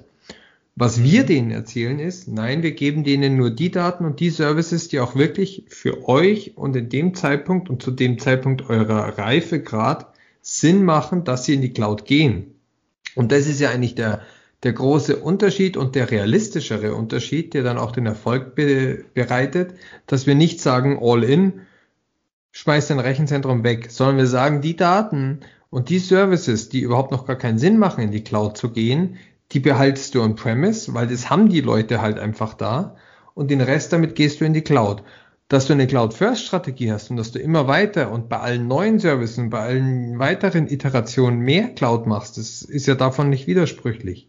[0.78, 4.90] Was wir denen erzählen ist, nein, wir geben denen nur die Daten und die Services,
[4.90, 10.14] die auch wirklich für euch und in dem Zeitpunkt und zu dem Zeitpunkt eurer Reifegrad
[10.42, 12.56] Sinn machen, dass sie in die Cloud gehen.
[13.16, 14.22] Und das ist ja eigentlich der,
[14.64, 19.76] der große Unterschied und der realistischere Unterschied, der dann auch den Erfolg be bereitet,
[20.08, 21.62] dass wir nicht sagen, all in,
[22.52, 27.26] schmeißt dein Rechenzentrum weg, sondern wir sagen, die Daten und die Services, die überhaupt noch
[27.26, 29.18] gar keinen Sinn machen, in die Cloud zu gehen,
[29.52, 32.96] die behaltest du on-premise, weil das haben die Leute halt einfach da
[33.34, 35.04] und den Rest damit gehst du in die Cloud.
[35.48, 39.38] Dass du eine Cloud-First-Strategie hast und dass du immer weiter und bei allen neuen Services
[39.38, 44.28] und bei allen weiteren Iterationen mehr Cloud machst, das ist ja davon nicht widersprüchlich.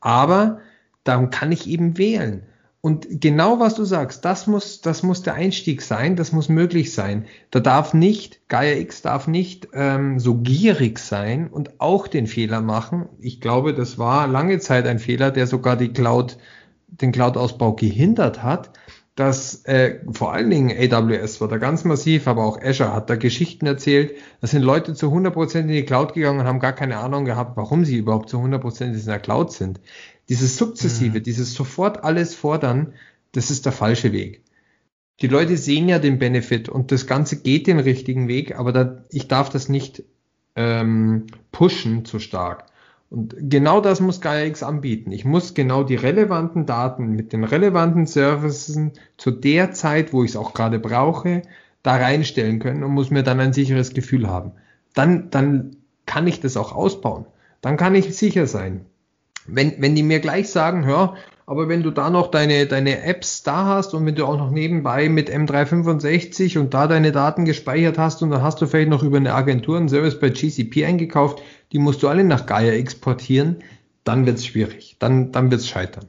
[0.00, 0.60] Aber
[1.04, 2.46] darum kann ich eben wählen.
[2.80, 6.94] Und genau was du sagst, das muss, das muss der Einstieg sein, das muss möglich
[6.94, 7.26] sein.
[7.50, 12.60] Da darf nicht, Gaia X darf nicht ähm, so gierig sein und auch den Fehler
[12.60, 13.08] machen.
[13.18, 16.38] Ich glaube, das war lange Zeit ein Fehler, der sogar die Cloud,
[16.86, 18.70] den Cloud-Ausbau gehindert hat.
[19.16, 23.16] Dass äh, vor allen Dingen AWS war da ganz massiv, aber auch Azure hat da
[23.16, 24.14] Geschichten erzählt.
[24.42, 27.56] Da sind Leute zu 100% in die Cloud gegangen und haben gar keine Ahnung gehabt,
[27.56, 29.80] warum sie überhaupt zu 100% in der Cloud sind.
[30.28, 31.22] Dieses Sukzessive, mhm.
[31.22, 32.94] dieses sofort alles fordern,
[33.32, 34.42] das ist der falsche Weg.
[35.20, 39.04] Die Leute sehen ja den Benefit und das Ganze geht den richtigen Weg, aber da,
[39.10, 40.02] ich darf das nicht
[40.56, 42.66] ähm, pushen zu stark.
[43.08, 45.12] Und genau das muss GaiaX anbieten.
[45.12, 48.78] Ich muss genau die relevanten Daten mit den relevanten Services
[49.16, 51.42] zu der Zeit, wo ich es auch gerade brauche,
[51.82, 54.52] da reinstellen können und muss mir dann ein sicheres Gefühl haben.
[54.92, 57.26] Dann, dann kann ich das auch ausbauen.
[57.60, 58.86] Dann kann ich sicher sein
[59.46, 61.16] wenn, wenn die mir gleich sagen, hör,
[61.46, 64.50] aber wenn du da noch deine, deine Apps da hast und wenn du auch noch
[64.50, 69.04] nebenbei mit M365 und da deine Daten gespeichert hast und dann hast du vielleicht noch
[69.04, 71.40] über eine Agentur einen Service bei GCP eingekauft,
[71.72, 73.62] die musst du alle nach Gaia exportieren,
[74.02, 74.96] dann wird's schwierig.
[74.98, 76.06] Dann, dann wird's scheitern.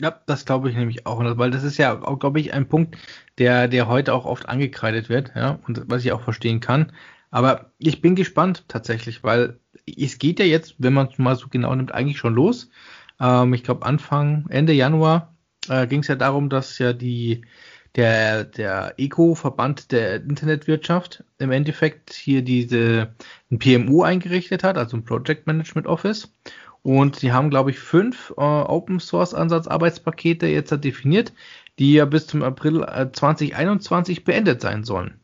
[0.00, 2.96] Ja, das glaube ich nämlich auch, weil das ist ja auch, glaube ich, ein Punkt,
[3.38, 6.92] der, der heute auch oft angekreidet wird, ja, und was ich auch verstehen kann.
[7.30, 9.58] Aber ich bin gespannt tatsächlich, weil
[9.96, 12.70] es geht ja jetzt, wenn man es mal so genau nimmt, eigentlich schon los.
[13.20, 15.34] Ähm, ich glaube, Anfang, Ende Januar
[15.68, 17.42] äh, ging es ja darum, dass ja die
[17.94, 23.14] der, der ECO-Verband der Internetwirtschaft im Endeffekt hier diese
[23.50, 26.32] ein PMU eingerichtet hat, also ein Project Management Office.
[26.82, 31.32] Und sie haben, glaube ich, fünf äh, Open Source Ansatz-Arbeitspakete jetzt definiert,
[31.78, 35.18] die ja bis zum April äh, 2021 beendet sein sollen.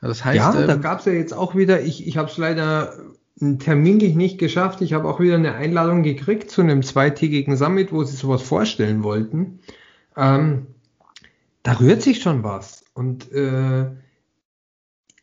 [0.00, 2.36] Das heißt, ja, ähm, da gab es ja jetzt auch wieder, ich, ich habe es
[2.36, 2.92] leider
[3.58, 4.80] terminlich nicht geschafft.
[4.80, 9.02] Ich habe auch wieder eine Einladung gekriegt zu einem zweitägigen Summit, wo sie sowas vorstellen
[9.02, 9.60] wollten.
[10.16, 10.66] Ähm,
[11.62, 12.84] da rührt sich schon was.
[12.94, 13.90] Und äh,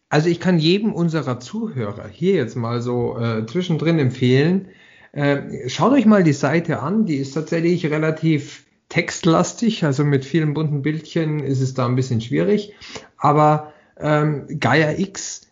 [0.09, 4.69] also ich kann jedem unserer Zuhörer hier jetzt mal so äh, zwischendrin empfehlen,
[5.11, 7.05] äh, schaut euch mal die Seite an.
[7.05, 12.21] Die ist tatsächlich relativ textlastig, also mit vielen bunten Bildchen ist es da ein bisschen
[12.21, 12.73] schwierig.
[13.17, 15.47] Aber ähm, Gaia X,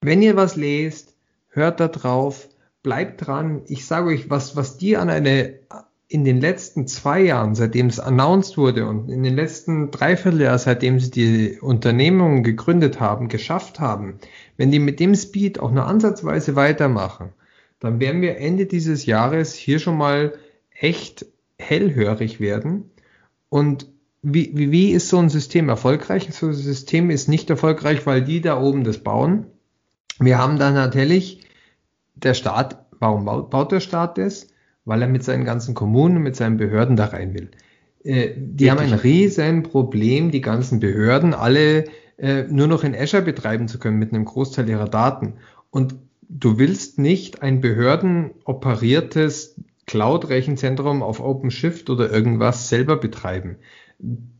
[0.00, 1.11] wenn ihr was lest,
[1.52, 2.48] hört da drauf,
[2.82, 3.62] bleibt dran.
[3.66, 5.54] Ich sage euch, was, was die an eine,
[6.08, 10.98] in den letzten zwei Jahren, seitdem es announced wurde und in den letzten Dreivierteljahr, seitdem
[10.98, 14.18] sie die Unternehmungen gegründet haben, geschafft haben,
[14.56, 17.30] wenn die mit dem Speed auch nur ansatzweise weitermachen,
[17.80, 20.34] dann werden wir Ende dieses Jahres hier schon mal
[20.70, 21.26] echt
[21.58, 22.90] hellhörig werden.
[23.48, 23.86] Und
[24.22, 26.28] wie, wie, wie ist so ein System erfolgreich?
[26.32, 29.46] So ein System ist nicht erfolgreich, weil die da oben das bauen,
[30.18, 31.40] wir haben dann natürlich
[32.14, 34.48] der Staat, warum baut der Staat das?
[34.84, 37.50] Weil er mit seinen ganzen Kommunen, mit seinen Behörden da rein will.
[38.04, 41.84] Äh, die haben ein riesen Problem, die ganzen Behörden alle
[42.18, 45.34] äh, nur noch in Azure betreiben zu können mit einem Großteil ihrer Daten.
[45.70, 45.94] Und
[46.28, 49.56] du willst nicht ein behördenoperiertes
[49.86, 53.56] Cloud-Rechenzentrum auf OpenShift oder irgendwas selber betreiben.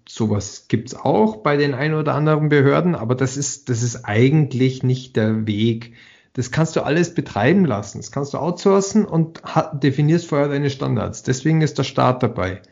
[0.08, 4.82] Sowas gibt's auch bei den ein oder anderen Behörden, aber das ist, das ist eigentlich
[4.82, 5.94] nicht der Weg.
[6.32, 7.98] Das kannst du alles betreiben lassen.
[7.98, 9.42] Das kannst du outsourcen und
[9.74, 11.22] definierst vorher deine Standards.
[11.22, 12.62] Deswegen ist der Staat dabei.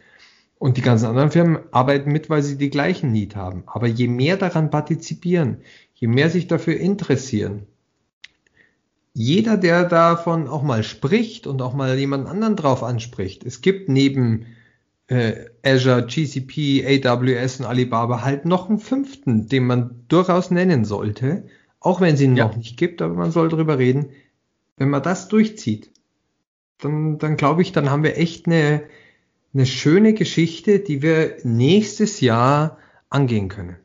[0.58, 3.62] Und die ganzen anderen Firmen arbeiten mit, weil sie die gleichen Need haben.
[3.66, 5.58] Aber je mehr daran partizipieren,
[5.94, 7.66] je mehr sich dafür interessieren,
[9.12, 13.88] jeder, der davon auch mal spricht und auch mal jemand anderen drauf anspricht, es gibt
[13.88, 14.46] neben
[15.10, 21.48] äh, Azure, GCP, AWS und Alibaba halt noch einen fünften, den man durchaus nennen sollte,
[21.80, 22.46] auch wenn es ihn ja.
[22.46, 24.10] noch nicht gibt, aber man soll drüber reden.
[24.76, 25.90] Wenn man das durchzieht,
[26.78, 28.84] dann, dann glaube ich, dann haben wir echt eine,
[29.52, 33.76] eine schöne Geschichte, die wir nächstes Jahr angehen können.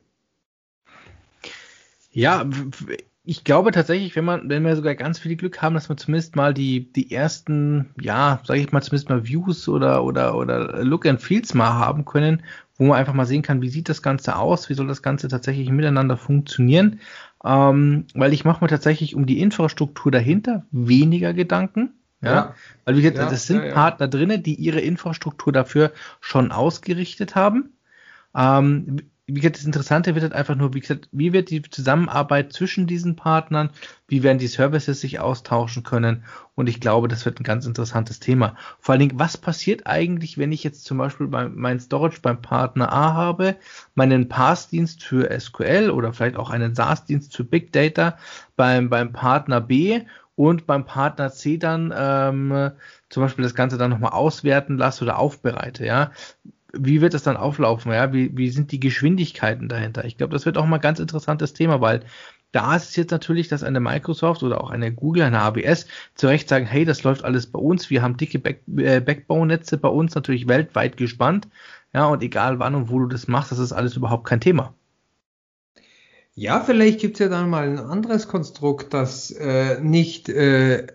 [2.12, 2.48] Ja,
[3.26, 6.36] ich glaube tatsächlich, wenn man, wenn wir sogar ganz viel Glück haben, dass wir zumindest
[6.36, 11.06] mal die, die ersten, ja, sage ich mal, zumindest mal Views oder, oder, oder Look
[11.06, 12.44] and Feels mal haben können,
[12.78, 15.28] wo man einfach mal sehen kann, wie sieht das Ganze aus, wie soll das Ganze
[15.28, 17.00] tatsächlich miteinander funktionieren.
[17.44, 21.94] Ähm, weil ich mache mir tatsächlich um die Infrastruktur dahinter weniger Gedanken.
[22.22, 22.56] Ja, ja.
[22.86, 27.36] weil wie gesagt, ja, das sind ja, Partner drinnen, die ihre Infrastruktur dafür schon ausgerichtet
[27.36, 27.74] haben.
[28.36, 32.54] Ähm, wie gesagt, das Interessante wird halt einfach nur, wie gesagt, wie wird die Zusammenarbeit
[32.54, 33.72] zwischen diesen Partnern,
[34.08, 36.24] wie werden die Services sich austauschen können
[36.54, 38.56] und ich glaube, das wird ein ganz interessantes Thema.
[38.80, 42.40] Vor allen Dingen, was passiert eigentlich, wenn ich jetzt zum Beispiel bei, mein Storage beim
[42.40, 43.56] Partner A habe,
[43.96, 48.18] meinen Pass-Dienst für SQL oder vielleicht auch einen SaaS-Dienst für Big Data
[48.56, 50.02] beim, beim Partner B
[50.36, 52.72] und beim Partner C dann ähm,
[53.10, 56.12] zum Beispiel das Ganze dann nochmal auswerten lasse oder aufbereite, ja
[56.78, 57.92] wie wird das dann auflaufen?
[57.92, 60.06] Ja, wie, wie sind die Geschwindigkeiten dahinter?
[60.06, 62.02] Ich glaube, das wird auch mal ein ganz interessantes Thema, weil
[62.52, 66.28] da ist es jetzt natürlich, dass eine Microsoft oder auch eine Google, eine ABS zu
[66.28, 67.90] Recht sagen, hey, das läuft alles bei uns.
[67.90, 71.48] Wir haben dicke Back äh, Backbone-Netze bei uns natürlich weltweit gespannt.
[71.94, 74.74] Ja, und egal wann und wo du das machst, das ist alles überhaupt kein Thema.
[76.34, 80.88] Ja, vielleicht gibt es ja dann mal ein anderes Konstrukt, das äh, nicht äh,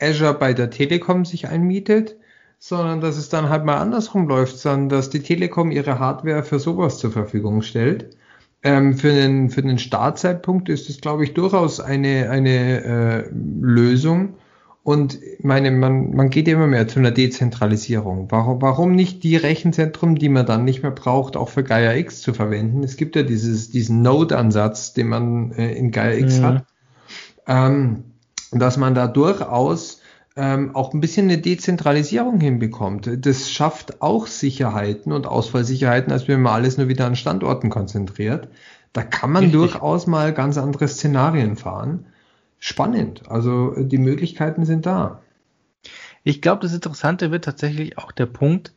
[0.00, 2.16] Azure bei der Telekom sich einmietet,
[2.64, 6.60] sondern dass es dann halt mal andersrum läuft, sondern dass die Telekom ihre Hardware für
[6.60, 8.16] sowas zur Verfügung stellt.
[8.62, 14.34] Ähm, für, den, für den Startzeitpunkt ist es, glaube ich, durchaus eine, eine äh, Lösung.
[14.84, 18.28] Und meine, man, man geht immer mehr zu einer Dezentralisierung.
[18.30, 22.22] Warum, warum nicht die Rechenzentren, die man dann nicht mehr braucht, auch für Gaia X
[22.22, 22.84] zu verwenden?
[22.84, 26.44] Es gibt ja dieses, diesen Node-Ansatz, den man äh, in Gaia X mhm.
[26.44, 26.64] hat,
[27.48, 28.04] ähm,
[28.52, 30.01] dass man da durchaus
[30.36, 33.08] ähm, auch ein bisschen eine Dezentralisierung hinbekommt.
[33.26, 38.48] Das schafft auch Sicherheiten und Ausfallsicherheiten, als wenn man alles nur wieder an Standorten konzentriert.
[38.92, 39.60] Da kann man Richtig.
[39.60, 42.06] durchaus mal ganz andere Szenarien fahren.
[42.58, 43.28] Spannend.
[43.28, 45.20] Also die Möglichkeiten sind da.
[46.24, 48.72] Ich glaube, das Interessante wird tatsächlich auch der Punkt,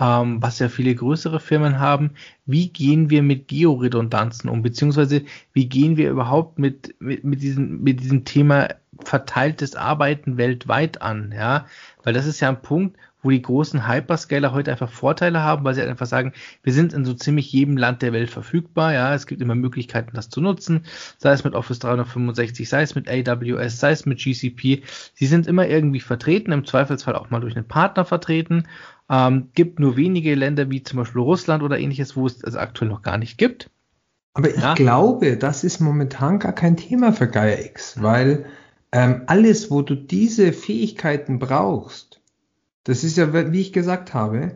[0.00, 2.10] ähm, was ja viele größere Firmen haben,
[2.44, 5.22] wie gehen wir mit Georedundanzen um, beziehungsweise
[5.52, 8.68] wie gehen wir überhaupt mit, mit, mit, diesem, mit diesem Thema
[9.04, 11.66] verteiltes Arbeiten weltweit an, ja,
[12.02, 15.74] weil das ist ja ein Punkt, wo die großen Hyperscaler heute einfach Vorteile haben, weil
[15.74, 16.32] sie halt einfach sagen,
[16.62, 20.12] wir sind in so ziemlich jedem Land der Welt verfügbar, ja, es gibt immer Möglichkeiten,
[20.14, 20.84] das zu nutzen,
[21.18, 24.84] sei es mit Office 365, sei es mit AWS, sei es mit GCP,
[25.14, 28.68] sie sind immer irgendwie vertreten, im Zweifelsfall auch mal durch einen Partner vertreten,
[29.10, 32.90] ähm, gibt nur wenige Länder wie zum Beispiel Russland oder ähnliches, wo es es aktuell
[32.90, 33.70] noch gar nicht gibt.
[34.34, 34.74] Aber ich ja.
[34.74, 38.46] glaube, das ist momentan gar kein Thema für Gaia X, weil
[38.92, 42.20] ähm, alles, wo du diese Fähigkeiten brauchst,
[42.84, 44.52] das ist ja, wie ich gesagt habe,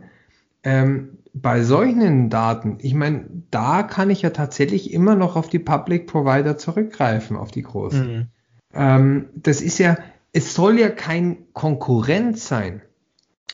[0.63, 5.59] ähm, bei solchen Daten, ich meine, da kann ich ja tatsächlich immer noch auf die
[5.59, 8.07] Public Provider zurückgreifen, auf die großen.
[8.07, 8.27] Mhm.
[8.73, 9.97] Ähm, das ist ja,
[10.33, 12.81] es soll ja kein Konkurrent sein.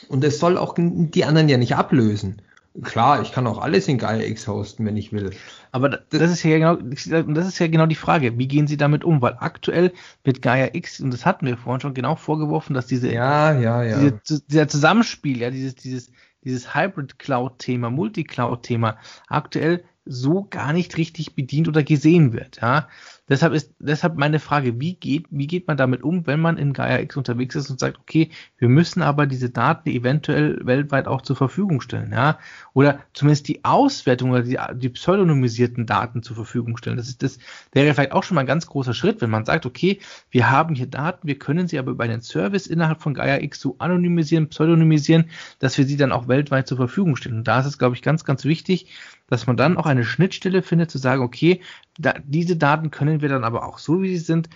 [0.09, 2.41] Und es soll auch die anderen ja nicht ablösen.
[2.83, 5.31] Klar, ich kann auch alles in Gaia X hosten, wenn ich will.
[5.71, 8.37] Aber das ist ja genau, das ist ja genau die Frage.
[8.37, 9.21] Wie gehen Sie damit um?
[9.21, 9.93] Weil aktuell
[10.23, 13.83] wird Gaia X, und das hatten wir vorhin schon genau vorgeworfen, dass diese, ja, ja,
[13.83, 14.11] ja.
[14.27, 16.11] Diese, dieser Zusammenspiel, ja, dieses, dieses,
[16.43, 22.33] dieses Hybrid Cloud Thema, Multi Cloud Thema aktuell so gar nicht richtig bedient oder gesehen
[22.33, 22.87] wird, ja.
[23.29, 26.71] Deshalb ist, deshalb meine Frage, wie geht, wie geht man damit um, wenn man in
[26.71, 31.21] Gaia X unterwegs ist und sagt, okay, wir müssen aber diese Daten eventuell weltweit auch
[31.21, 32.39] zur Verfügung stellen, ja?
[32.73, 36.95] Oder zumindest die Auswertung oder die, die pseudonymisierten Daten zur Verfügung stellen.
[36.95, 37.37] Das ist, das
[37.73, 39.99] wäre vielleicht auch schon mal ein ganz großer Schritt, wenn man sagt, okay,
[40.31, 43.59] wir haben hier Daten, wir können sie aber über einen Service innerhalb von Gaia X
[43.59, 45.25] so anonymisieren, pseudonymisieren,
[45.59, 47.39] dass wir sie dann auch weltweit zur Verfügung stellen.
[47.39, 48.87] Und da ist es, glaube ich, ganz, ganz wichtig,
[49.27, 51.61] dass man dann auch eine Schnittstelle findet, zu sagen, okay,
[51.99, 54.49] da, diese Daten können wir dann aber auch so, wie sie sind,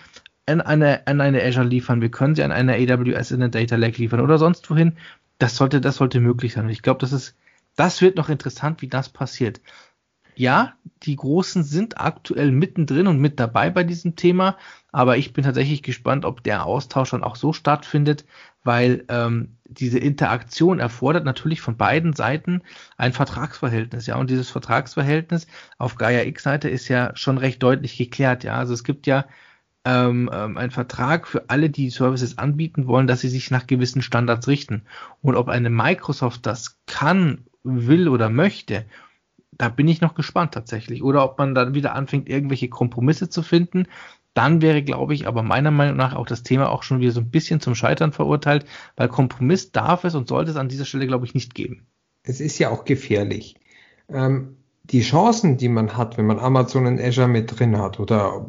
[0.46, 3.76] an eine, an eine Azure liefern, wir können sie an eine AWS in den Data
[3.76, 4.96] Lake liefern oder sonst wohin.
[5.38, 6.64] Das sollte, das sollte möglich sein.
[6.64, 7.36] Und ich glaube, das ist,
[7.76, 9.60] das wird noch interessant, wie das passiert.
[10.34, 14.56] Ja, die Großen sind aktuell mittendrin und mit dabei bei diesem Thema,
[14.90, 18.24] aber ich bin tatsächlich gespannt, ob der Austausch dann auch so stattfindet,
[18.64, 22.62] weil ähm, diese Interaktion erfordert natürlich von beiden Seiten
[22.96, 25.46] ein Vertragsverhältnis, ja, und dieses Vertragsverhältnis
[25.78, 29.24] auf Gaia X-Seite ist ja schon recht deutlich geklärt, ja, also es gibt ja
[29.84, 34.02] ähm, ähm, ein Vertrag für alle, die Services anbieten wollen, dass sie sich nach gewissen
[34.02, 34.82] Standards richten.
[35.22, 38.84] Und ob eine Microsoft das kann, will oder möchte,
[39.52, 41.02] da bin ich noch gespannt tatsächlich.
[41.02, 43.86] Oder ob man dann wieder anfängt, irgendwelche Kompromisse zu finden,
[44.34, 47.20] dann wäre, glaube ich, aber meiner Meinung nach auch das Thema auch schon wieder so
[47.20, 48.64] ein bisschen zum Scheitern verurteilt,
[48.96, 51.86] weil Kompromiss darf es und sollte es an dieser Stelle, glaube ich, nicht geben.
[52.22, 53.56] Es ist ja auch gefährlich.
[54.08, 58.46] Ähm, die Chancen, die man hat, wenn man Amazon und Azure mit drin hat oder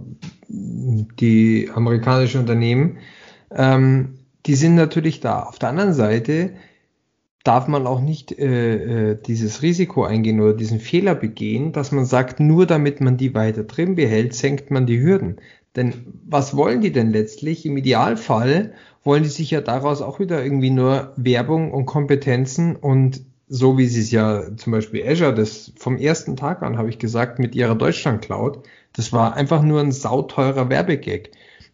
[0.47, 2.97] die amerikanischen Unternehmen,
[3.51, 5.43] ähm, die sind natürlich da.
[5.43, 6.53] Auf der anderen Seite
[7.43, 12.05] darf man auch nicht äh, äh, dieses Risiko eingehen oder diesen Fehler begehen, dass man
[12.05, 15.37] sagt, nur damit man die weiter drin behält, senkt man die Hürden.
[15.75, 15.93] Denn
[16.25, 17.65] was wollen die denn letztlich?
[17.65, 23.21] Im Idealfall wollen die sich ja daraus auch wieder irgendwie nur Werbung und Kompetenzen und
[23.47, 26.97] so wie sie es ja zum Beispiel Azure, das vom ersten Tag an habe ich
[26.97, 28.59] gesagt, mit ihrer Deutschland Cloud,
[28.93, 31.31] das war einfach nur ein sauteurer Werbegag.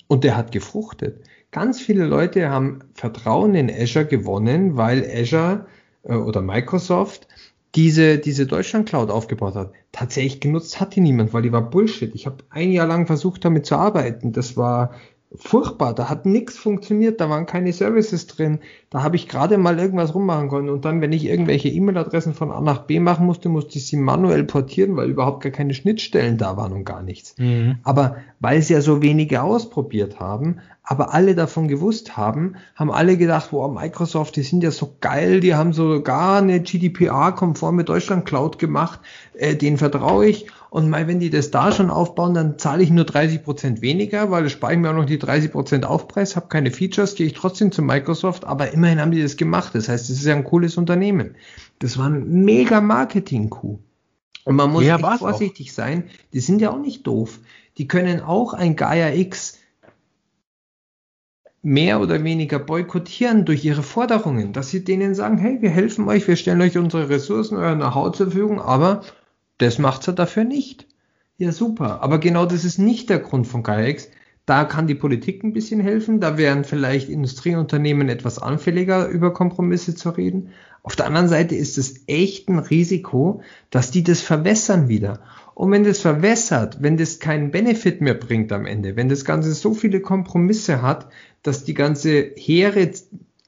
[0.08, 1.24] Und der hat gefruchtet.
[1.52, 5.68] Ganz viele Leute haben Vertrauen in Azure gewonnen, weil Azure
[6.04, 7.28] äh, oder Microsoft
[7.76, 9.72] diese, diese Deutschland Cloud aufgebaut hat.
[9.92, 12.14] Tatsächlich genutzt hat die niemand, weil die war Bullshit.
[12.14, 14.32] Ich habe ein Jahr lang versucht, damit zu arbeiten.
[14.32, 14.94] Das war
[15.36, 15.94] furchtbar.
[15.94, 18.60] Da hat nichts funktioniert, da waren keine Services drin.
[18.90, 20.70] Da habe ich gerade mal irgendwas rummachen können.
[20.70, 23.98] Und dann, wenn ich irgendwelche E-Mail-Adressen von A nach B machen musste, musste ich sie
[23.98, 27.36] manuell portieren, weil überhaupt gar keine Schnittstellen da waren und gar nichts.
[27.38, 27.78] Mhm.
[27.84, 33.16] Aber weil sie ja so wenige ausprobiert haben, aber alle davon gewusst haben, haben alle
[33.16, 38.58] gedacht, wow, Microsoft, die sind ja so geil, die haben sogar eine GDPR-konforme Deutschland Cloud
[38.58, 39.00] gemacht,
[39.36, 40.48] äh, denen vertraue ich.
[40.70, 44.30] Und mal, wenn die das da schon aufbauen, dann zahle ich nur 30 Prozent weniger,
[44.30, 47.26] weil das spare ich mir auch noch die 30 Prozent Aufpreis, habe keine Features, gehe
[47.26, 49.74] ich trotzdem zu Microsoft, aber immerhin haben die das gemacht.
[49.74, 51.36] Das heißt, es ist ja ein cooles Unternehmen.
[51.80, 53.80] Das war ein mega Marketing-Coup.
[54.46, 55.74] Und man muss ja, vorsichtig auch.
[55.76, 56.04] sein,
[56.34, 57.40] die sind ja auch nicht doof.
[57.78, 59.58] Die können auch ein Gaia X
[61.62, 66.28] mehr oder weniger boykottieren durch ihre Forderungen, dass sie denen sagen, hey, wir helfen euch,
[66.28, 69.02] wir stellen euch unsere Ressourcen, euer Know-how zur Verfügung, aber
[69.60, 70.88] das macht er dafür nicht.
[71.38, 72.02] Ja, super.
[72.02, 74.10] Aber genau das ist nicht der Grund von GAIX.
[74.46, 76.20] Da kann die Politik ein bisschen helfen.
[76.20, 80.50] Da wären vielleicht Industrieunternehmen etwas anfälliger, über Kompromisse zu reden.
[80.82, 85.20] Auf der anderen Seite ist es echt ein Risiko, dass die das verwässern wieder.
[85.54, 89.52] Und wenn das verwässert, wenn das keinen Benefit mehr bringt am Ende, wenn das Ganze
[89.54, 91.10] so viele Kompromisse hat,
[91.44, 92.92] dass die ganze hehre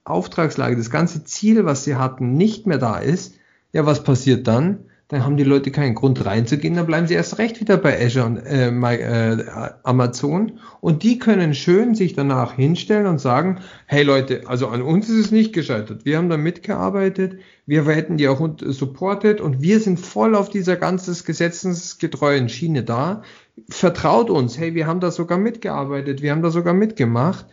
[0.04, 3.36] Auftragslage, das ganze Ziel, was sie hatten, nicht mehr da ist,
[3.74, 4.86] ja, was passiert dann?
[5.12, 8.26] Dann haben die Leute keinen Grund reinzugehen, dann bleiben sie erst recht wieder bei Azure
[8.26, 14.44] und äh, äh, Amazon und die können schön sich danach hinstellen und sagen, hey Leute,
[14.46, 18.40] also an uns ist es nicht gescheitert, wir haben da mitgearbeitet, wir hätten die auch
[18.60, 23.24] supportet und wir sind voll auf dieser ganzen gesetzesgetreuen Schiene da.
[23.70, 27.46] Vertraut uns, hey, wir haben da sogar mitgearbeitet, wir haben da sogar mitgemacht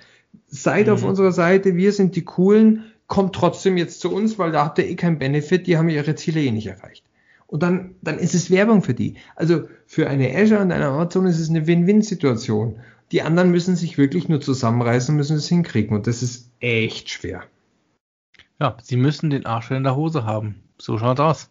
[0.46, 0.92] seid mhm.
[0.92, 4.78] auf unserer Seite, wir sind die Coolen, kommt trotzdem jetzt zu uns, weil da habt
[4.78, 7.04] ihr eh keinen Benefit, die haben ihre Ziele eh nicht erreicht.
[7.48, 9.16] Und dann, dann ist es Werbung für die.
[9.34, 12.80] Also für eine Azure und eine Amazon ist es eine Win-Win-Situation.
[13.10, 15.96] Die anderen müssen sich wirklich nur zusammenreißen, müssen es hinkriegen.
[15.96, 17.44] Und das ist echt schwer.
[18.60, 20.62] Ja, sie müssen den Arsch in der Hose haben.
[20.78, 21.50] So schaut aus.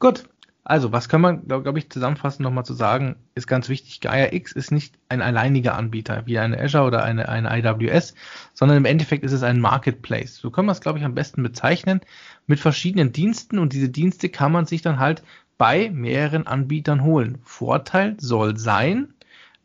[0.00, 0.28] Gut,
[0.70, 4.00] also, was kann man, glaube glaub ich, zusammenfassend nochmal zu sagen, ist ganz wichtig.
[4.00, 8.14] Gaia X ist nicht ein alleiniger Anbieter, wie eine Azure oder eine, eine AWS,
[8.54, 10.36] sondern im Endeffekt ist es ein Marketplace.
[10.36, 12.02] So kann man es, glaube ich, am besten bezeichnen,
[12.46, 15.24] mit verschiedenen Diensten und diese Dienste kann man sich dann halt
[15.58, 17.38] bei mehreren Anbietern holen.
[17.42, 19.12] Vorteil soll sein,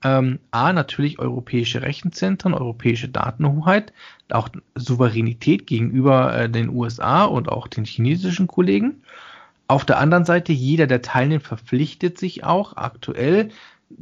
[0.03, 3.93] ähm, A, natürlich europäische Rechenzentren, europäische Datenhoheit,
[4.31, 9.03] auch Souveränität gegenüber äh, den USA und auch den chinesischen Kollegen.
[9.67, 13.49] Auf der anderen Seite, jeder der Teilnehmer verpflichtet sich auch aktuell,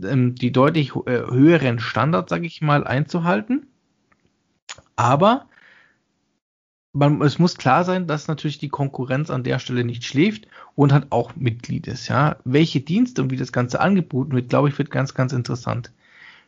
[0.01, 3.68] ähm, die deutlich äh, höheren Standards, sage ich mal, einzuhalten.
[4.95, 5.47] Aber
[6.93, 10.93] man, es muss klar sein, dass natürlich die Konkurrenz an der Stelle nicht schläft und
[10.93, 12.07] hat auch Mitglied ist.
[12.07, 15.91] Ja, welche Dienste und wie das Ganze angeboten wird, glaube ich, wird ganz, ganz interessant.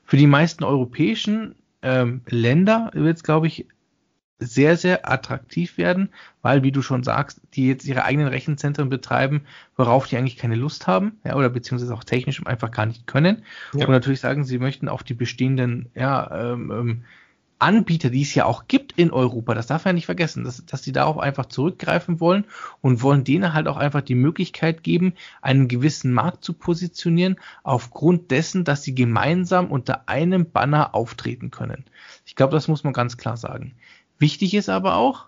[0.06, 3.66] Für die meisten europäischen ähm, Länder wird es, glaube ich,
[4.40, 6.10] sehr, sehr attraktiv werden,
[6.42, 9.46] weil, wie du schon sagst, die jetzt ihre eigenen Rechenzentren betreiben,
[9.78, 13.44] worauf die eigentlich keine Lust haben, ja, oder beziehungsweise auch technisch einfach gar nicht können.
[13.74, 13.86] Ja.
[13.86, 17.04] Und natürlich sagen, sie möchten auf die bestehenden, ja, ähm, ähm,
[17.58, 20.66] Anbieter, die es ja auch gibt in Europa, das darf man ja nicht vergessen, dass,
[20.66, 22.44] dass die darauf einfach zurückgreifen wollen
[22.82, 28.30] und wollen denen halt auch einfach die Möglichkeit geben, einen gewissen Markt zu positionieren, aufgrund
[28.32, 31.86] dessen, dass sie gemeinsam unter einem Banner auftreten können.
[32.26, 33.74] Ich glaube, das muss man ganz klar sagen.
[34.20, 35.28] Wichtig ist aber auch,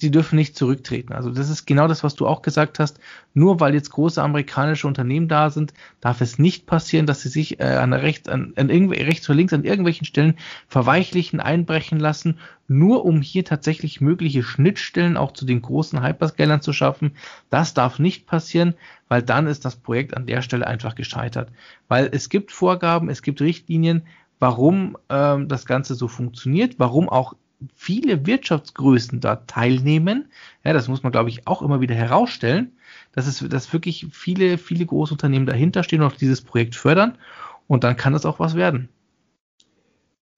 [0.00, 1.12] sie dürfen nicht zurücktreten.
[1.12, 2.98] Also das ist genau das, was du auch gesagt hast.
[3.34, 7.60] Nur weil jetzt große amerikanische Unternehmen da sind, darf es nicht passieren, dass sie sich
[7.60, 10.36] äh, an rechts, an, an rechts oder links an irgendwelchen Stellen
[10.68, 16.72] verweichlichen, einbrechen lassen, nur um hier tatsächlich mögliche Schnittstellen auch zu den großen Hyperscalern zu
[16.72, 17.12] schaffen.
[17.50, 18.74] Das darf nicht passieren,
[19.08, 21.50] weil dann ist das Projekt an der Stelle einfach gescheitert.
[21.88, 24.02] Weil es gibt Vorgaben, es gibt Richtlinien,
[24.38, 27.34] warum ähm, das Ganze so funktioniert, warum auch
[27.74, 30.26] viele Wirtschaftsgrößen da teilnehmen.
[30.64, 32.72] Ja, das muss man, glaube ich, auch immer wieder herausstellen,
[33.12, 37.18] dass es, dass wirklich viele, viele Großunternehmen dahinter stehen und auch dieses Projekt fördern.
[37.66, 38.88] Und dann kann das auch was werden.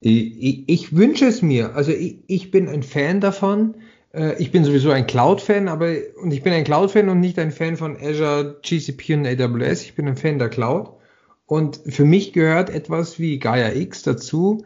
[0.01, 1.77] Ich, ich wünsche es mir.
[1.77, 3.77] Also ich, ich bin ein Fan davon.
[4.12, 7.53] Äh, ich bin sowieso ein Cloud-Fan, aber und ich bin ein Cloud-Fan und nicht ein
[7.53, 9.83] Fan von Azure, GCP und AWS.
[9.83, 10.91] Ich bin ein Fan der Cloud.
[11.47, 14.64] Und für mich gehört etwas wie Gaia X dazu.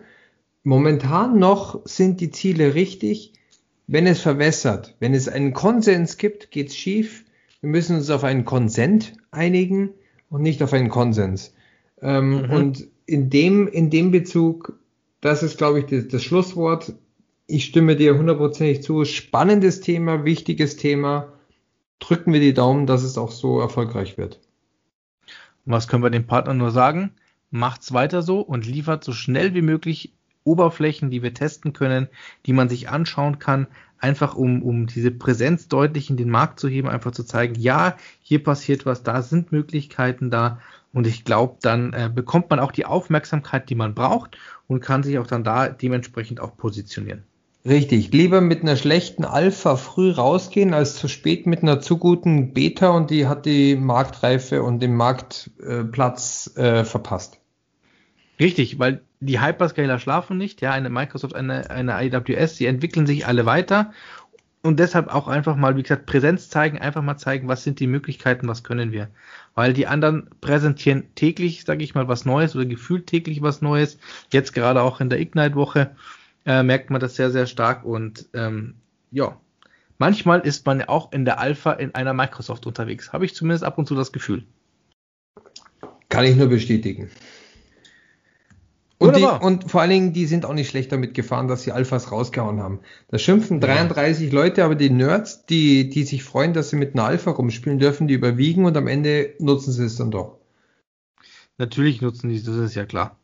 [0.67, 3.35] Momentan noch sind die Ziele richtig.
[3.87, 7.25] Wenn es verwässert, wenn es einen Konsens gibt, geht's schief.
[7.61, 9.91] Wir müssen uns auf einen Konsent einigen
[10.29, 11.55] und nicht auf einen Konsens.
[12.03, 12.51] Ähm, mhm.
[12.51, 14.81] Und in dem, in dem Bezug,
[15.21, 16.95] das ist, glaube ich, das, das Schlusswort.
[17.47, 19.05] Ich stimme dir hundertprozentig zu.
[19.05, 21.33] Spannendes Thema, wichtiges Thema.
[22.01, 24.41] Drücken wir die Daumen, dass es auch so erfolgreich wird.
[25.64, 27.12] Was können wir dem Partner nur sagen?
[27.53, 30.16] Macht's weiter so und liefert so schnell wie möglich
[30.47, 32.09] Oberflächen, die wir testen können,
[32.47, 33.67] die man sich anschauen kann,
[33.99, 37.97] einfach um, um diese Präsenz deutlich in den Markt zu heben, einfach zu zeigen, ja,
[38.21, 40.61] hier passiert was, da sind Möglichkeiten da.
[40.93, 45.03] Und ich glaube, dann äh, bekommt man auch die Aufmerksamkeit, die man braucht und kann
[45.03, 47.25] sich auch dann da dementsprechend auch positionieren.
[47.67, 52.53] Richtig, lieber mit einer schlechten Alpha früh rausgehen, als zu spät mit einer zu guten
[52.53, 57.41] Beta und die hat die Marktreife und den Marktplatz äh, verpasst.
[58.39, 63.26] Richtig, weil die Hyperscaler schlafen nicht, ja, eine Microsoft, eine, eine AWS, die entwickeln sich
[63.26, 63.93] alle weiter
[64.66, 67.87] und deshalb auch einfach mal, wie gesagt, Präsenz zeigen, einfach mal zeigen, was sind die
[67.87, 69.09] Möglichkeiten, was können wir.
[69.55, 73.99] Weil die anderen präsentieren täglich, sage ich mal, was Neues oder gefühlt täglich was Neues.
[74.32, 75.95] Jetzt gerade auch in der Ignite-Woche
[76.45, 78.74] äh, merkt man das sehr, sehr stark und ähm,
[79.12, 79.41] ja,
[79.99, 83.12] manchmal ist man ja auch in der Alpha in einer Microsoft unterwegs.
[83.12, 84.45] Habe ich zumindest ab und zu das Gefühl.
[86.09, 87.11] Kann ich nur bestätigen.
[88.99, 91.73] Und, die, und, vor allen Dingen, die sind auch nicht schlecht damit gefahren, dass sie
[91.73, 92.81] Alphas rausgehauen haben.
[93.09, 94.35] Da schimpfen 33 ja.
[94.35, 98.09] Leute, aber die Nerds, die, die sich freuen, dass sie mit einer Alpha rumspielen dürfen,
[98.09, 100.39] die überwiegen und am Ende nutzen sie es dann doch.
[101.59, 103.19] Natürlich nutzen die, das ist ja klar.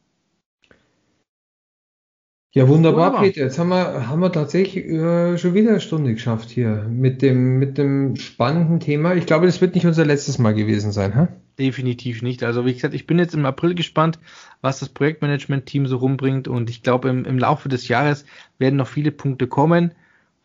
[2.55, 3.41] Ja, wunderbar, wunderbar, Peter.
[3.41, 7.59] Jetzt haben wir, haben wir tatsächlich äh, schon wieder eine Stunde geschafft hier mit dem,
[7.59, 9.15] mit dem spannenden Thema.
[9.15, 11.29] Ich glaube, das wird nicht unser letztes Mal gewesen sein, hä?
[11.59, 12.43] Definitiv nicht.
[12.43, 14.19] Also, wie gesagt, ich bin jetzt im April gespannt,
[14.63, 18.25] was das Projektmanagement-Team so rumbringt und ich glaube, im, im Laufe des Jahres
[18.59, 19.95] werden noch viele Punkte kommen.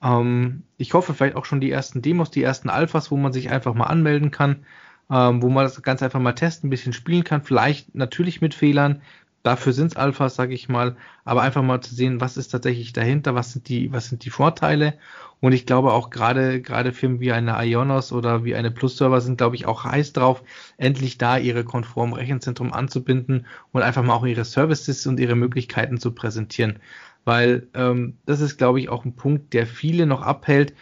[0.01, 3.49] Ähm, ich hoffe vielleicht auch schon die ersten Demos, die ersten Alphas, wo man sich
[3.49, 4.65] einfach mal anmelden kann,
[5.09, 8.53] ähm, wo man das ganz einfach mal testen, ein bisschen spielen kann, vielleicht natürlich mit
[8.53, 9.01] Fehlern,
[9.47, 12.91] Dafür sind es Alphas, sage ich mal, aber einfach mal zu sehen, was ist tatsächlich
[12.91, 14.95] dahinter, was sind die, was sind die Vorteile.
[15.39, 19.37] Und ich glaube auch gerade, gerade Firmen wie eine Ionos oder wie eine Plus-Server sind,
[19.37, 20.43] glaube ich, auch heiß drauf,
[20.77, 25.99] endlich da ihre konformen Rechenzentrum anzubinden und einfach mal auch ihre Services und ihre Möglichkeiten
[25.99, 26.79] zu präsentieren.
[27.23, 30.73] Weil ähm, das ist, glaube ich, auch ein Punkt, der viele noch abhält,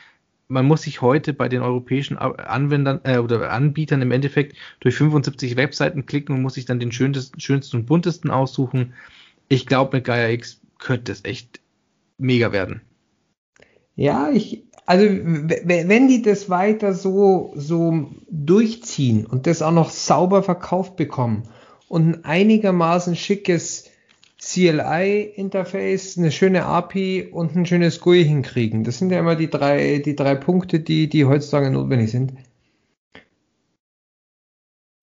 [0.47, 5.55] man muss sich heute bei den europäischen Anwendern äh, oder Anbietern im Endeffekt durch 75
[5.55, 8.93] Webseiten klicken und muss sich dann den schönsten, schönsten und buntesten aussuchen.
[9.47, 11.59] Ich glaube, mit Gaia X könnte es echt
[12.17, 12.81] mega werden.
[13.95, 20.43] Ja, ich, also wenn die das weiter so, so durchziehen und das auch noch sauber
[20.43, 21.43] verkauft bekommen
[21.87, 23.89] und ein einigermaßen schickes
[24.41, 28.83] CLI-Interface, eine schöne API und ein schönes GUI hinkriegen.
[28.83, 32.33] Das sind ja immer die drei, die drei Punkte, die, die heutzutage notwendig sind.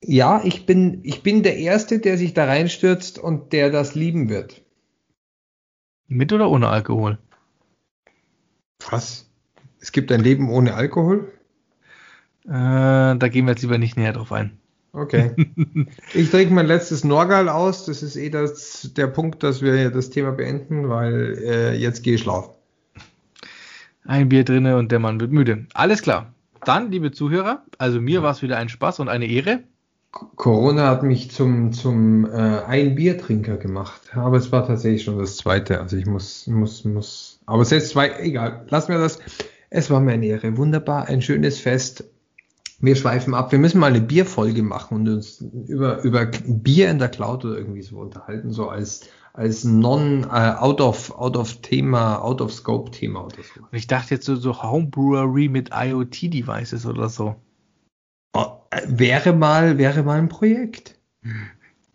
[0.05, 4.29] Ja, ich bin, ich bin der Erste, der sich da reinstürzt und der das lieben
[4.29, 4.63] wird.
[6.09, 7.19] Mit oder ohne Alkohol?
[8.91, 9.27] Was?
[9.81, 11.33] Es gibt ein Leben ohne Alkohol?
[12.45, 14.59] Äh, da gehen wir jetzt lieber nicht näher drauf ein.
[14.93, 15.35] Okay.
[16.15, 17.87] Ich trinke mein letztes Norgal aus.
[17.87, 22.15] Das ist eh das, der Punkt, dass wir das Thema beenden, weil äh, jetzt gehe
[22.15, 22.51] ich schlafen.
[24.05, 25.67] Ein Bier drinne und der Mann wird müde.
[25.75, 26.35] Alles klar.
[26.65, 29.61] Dann, liebe Zuhörer, also mir war es wieder ein Spaß und eine Ehre.
[30.37, 35.39] Corona hat mich zum, zum äh, ein Biertrinker gemacht, aber es war tatsächlich schon das
[35.39, 35.81] zweite.
[35.81, 37.32] Also ich muss, muss, muss.
[37.47, 39.19] Aber selbst zwei, egal, lassen wir das.
[39.71, 40.57] Es war mir eine Ehre.
[40.57, 42.05] Wunderbar, ein schönes Fest
[42.83, 43.53] wir schweifen ab.
[43.53, 47.57] Wir müssen mal eine Bierfolge machen und uns über, über Bier in der Cloud oder
[47.57, 52.53] irgendwie so unterhalten, so als, als non, uh, out of, out of Thema, out of
[52.53, 53.61] scope Thema oder so.
[53.71, 57.37] Ich dachte jetzt so, so Homebrewery mit IoT Devices oder so.
[58.35, 60.99] Oh, äh, wäre mal, wäre mal ein Projekt.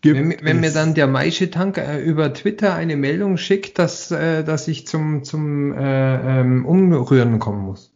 [0.04, 4.44] Wenn, wenn mir dann der Maische Tank äh, über Twitter eine Meldung schickt, dass, äh,
[4.44, 7.94] dass ich zum, zum äh, ähm, Umrühren kommen muss.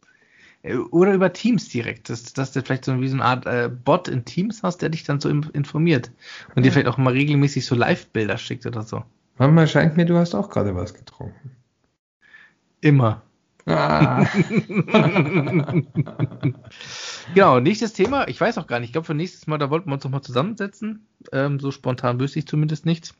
[0.63, 3.69] Äh, oder über Teams direkt, dass, dass du vielleicht so wie so eine Art äh,
[3.69, 6.11] Bot in Teams hast, der dich dann so informiert
[6.49, 6.63] und ja.
[6.63, 9.03] dir vielleicht auch mal regelmäßig so Live-Bilder schickt oder so.
[9.37, 11.51] Manchmal scheint mir, du hast auch gerade was getrunken.
[12.81, 13.21] Immer.
[13.67, 14.25] Ah.
[17.33, 18.27] genau, nächstes Thema.
[18.27, 18.89] Ich weiß auch gar nicht.
[18.89, 21.07] Ich glaube, für nächstes Mal, da wollten wir uns noch mal zusammensetzen.
[21.31, 23.13] Ähm, so spontan wüsste ich zumindest nichts.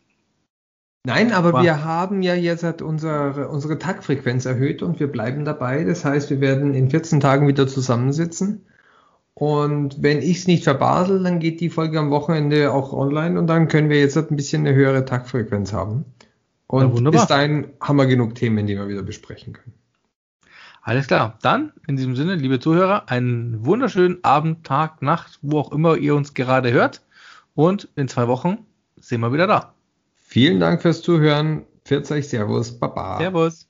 [1.03, 1.63] Nein, aber War.
[1.63, 5.83] wir haben ja jetzt halt unsere, unsere Taktfrequenz erhöht und wir bleiben dabei.
[5.83, 8.65] Das heißt, wir werden in 14 Tagen wieder zusammensitzen.
[9.33, 13.47] Und wenn ich es nicht verbasel, dann geht die Folge am Wochenende auch online und
[13.47, 16.05] dann können wir jetzt halt ein bisschen eine höhere Taktfrequenz haben.
[16.67, 19.73] Und ja, bis dahin haben wir genug Themen, die wir wieder besprechen können.
[20.81, 21.37] Alles klar.
[21.41, 26.15] Dann, in diesem Sinne, liebe Zuhörer, einen wunderschönen Abend, Tag, Nacht, wo auch immer ihr
[26.15, 27.01] uns gerade hört.
[27.53, 28.65] Und in zwei Wochen
[28.97, 29.73] sind wir wieder da.
[30.15, 31.65] Vielen Dank fürs Zuhören.
[31.85, 33.17] Pfiat euch, Servus, Baba.
[33.17, 33.67] Servus.